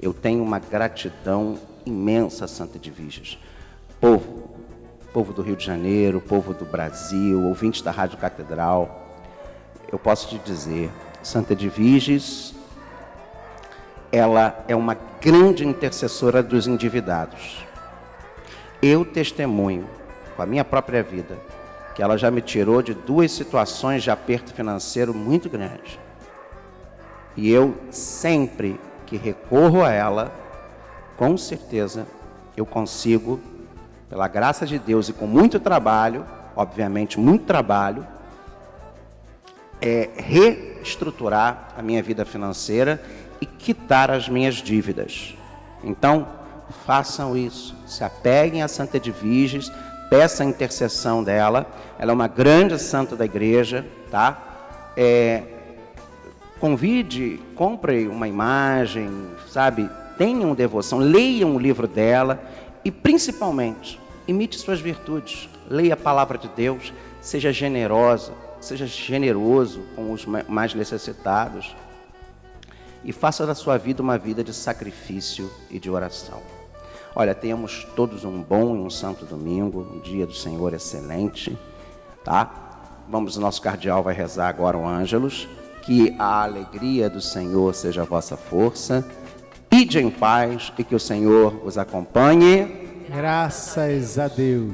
Eu 0.00 0.12
tenho 0.12 0.42
uma 0.42 0.58
gratidão 0.58 1.58
imensa 1.86 2.44
a 2.44 2.48
Santa 2.48 2.76
Edviges. 2.76 3.38
Povo, 4.00 4.56
povo 5.12 5.32
do 5.32 5.42
Rio 5.42 5.56
de 5.56 5.64
Janeiro, 5.64 6.20
povo 6.20 6.52
do 6.52 6.64
Brasil, 6.64 7.42
ouvintes 7.42 7.80
da 7.80 7.90
Rádio 7.90 8.18
Catedral, 8.18 9.00
eu 9.90 9.98
posso 9.98 10.28
te 10.28 10.38
dizer, 10.38 10.90
Santa 11.22 11.52
Edviges 11.52 12.54
ela 14.14 14.64
é 14.68 14.76
uma 14.76 14.96
grande 15.20 15.66
intercessora 15.66 16.40
dos 16.40 16.68
endividados. 16.68 17.66
Eu 18.80 19.04
testemunho 19.04 19.88
com 20.36 20.42
a 20.42 20.46
minha 20.46 20.64
própria 20.64 21.02
vida 21.02 21.36
que 21.96 22.02
ela 22.02 22.16
já 22.16 22.30
me 22.30 22.40
tirou 22.40 22.80
de 22.80 22.94
duas 22.94 23.32
situações 23.32 24.04
de 24.04 24.12
aperto 24.12 24.54
financeiro 24.54 25.12
muito 25.12 25.48
grande. 25.48 25.98
E 27.36 27.50
eu 27.50 27.74
sempre 27.90 28.80
que 29.04 29.16
recorro 29.16 29.82
a 29.82 29.90
ela, 29.90 30.32
com 31.16 31.36
certeza 31.36 32.06
eu 32.56 32.64
consigo, 32.64 33.40
pela 34.08 34.28
graça 34.28 34.64
de 34.64 34.78
Deus 34.78 35.08
e 35.08 35.12
com 35.12 35.26
muito 35.26 35.58
trabalho, 35.58 36.24
obviamente 36.54 37.18
muito 37.18 37.46
trabalho, 37.46 38.06
é 39.80 40.08
reestruturar 40.16 41.74
a 41.76 41.82
minha 41.82 42.02
vida 42.02 42.24
financeira 42.24 43.02
e 43.40 43.46
quitar 43.46 44.10
as 44.10 44.28
minhas 44.28 44.56
dívidas. 44.56 45.34
Então, 45.82 46.26
façam 46.86 47.36
isso. 47.36 47.74
Se 47.86 48.02
apeguem 48.04 48.62
a 48.62 48.68
Santa 48.68 48.96
Edviges, 48.96 49.70
peça 50.10 50.42
a 50.42 50.46
intercessão 50.46 51.22
dela. 51.22 51.66
Ela 51.98 52.12
é 52.12 52.14
uma 52.14 52.28
grande 52.28 52.78
santa 52.78 53.16
da 53.16 53.24
igreja, 53.24 53.86
tá? 54.10 54.92
É, 54.96 55.42
convide, 56.60 57.40
compre 57.54 58.06
uma 58.08 58.28
imagem, 58.28 59.10
sabe? 59.48 59.88
Tenham 60.16 60.54
devoção, 60.54 60.98
leiam 60.98 61.56
o 61.56 61.58
livro 61.58 61.86
dela 61.86 62.42
e, 62.84 62.90
principalmente, 62.90 64.00
imite 64.26 64.58
suas 64.58 64.80
virtudes. 64.80 65.48
Leia 65.68 65.94
a 65.94 65.96
palavra 65.96 66.38
de 66.38 66.48
Deus, 66.48 66.92
seja 67.20 67.52
generosa, 67.52 68.32
seja 68.60 68.86
generoso 68.86 69.82
com 69.96 70.12
os 70.12 70.24
mais 70.26 70.74
necessitados 70.74 71.74
e 73.04 73.12
faça 73.12 73.46
da 73.46 73.54
sua 73.54 73.76
vida 73.76 74.02
uma 74.02 74.18
vida 74.18 74.42
de 74.42 74.52
sacrifício 74.52 75.50
e 75.70 75.78
de 75.78 75.90
oração. 75.90 76.40
Olha, 77.14 77.34
tenhamos 77.34 77.86
todos 77.94 78.24
um 78.24 78.42
bom 78.42 78.74
e 78.74 78.80
um 78.80 78.90
santo 78.90 79.24
domingo, 79.24 79.86
um 79.94 80.00
dia 80.00 80.26
do 80.26 80.34
Senhor 80.34 80.74
excelente, 80.74 81.56
tá? 82.24 83.04
Vamos, 83.08 83.36
nosso 83.36 83.62
cardeal 83.62 84.02
vai 84.02 84.14
rezar 84.14 84.48
agora 84.48 84.76
o 84.76 84.86
Ângelus, 84.86 85.46
que 85.82 86.14
a 86.18 86.42
alegria 86.42 87.08
do 87.10 87.20
Senhor 87.20 87.74
seja 87.74 88.02
a 88.02 88.04
vossa 88.04 88.36
força. 88.36 89.06
Ide 89.70 89.98
em 89.98 90.10
paz 90.10 90.72
e 90.78 90.82
que 90.82 90.94
o 90.94 91.00
Senhor 91.00 91.60
os 91.64 91.76
acompanhe. 91.76 93.04
Graças 93.08 94.18
a 94.18 94.26
Deus. 94.26 94.72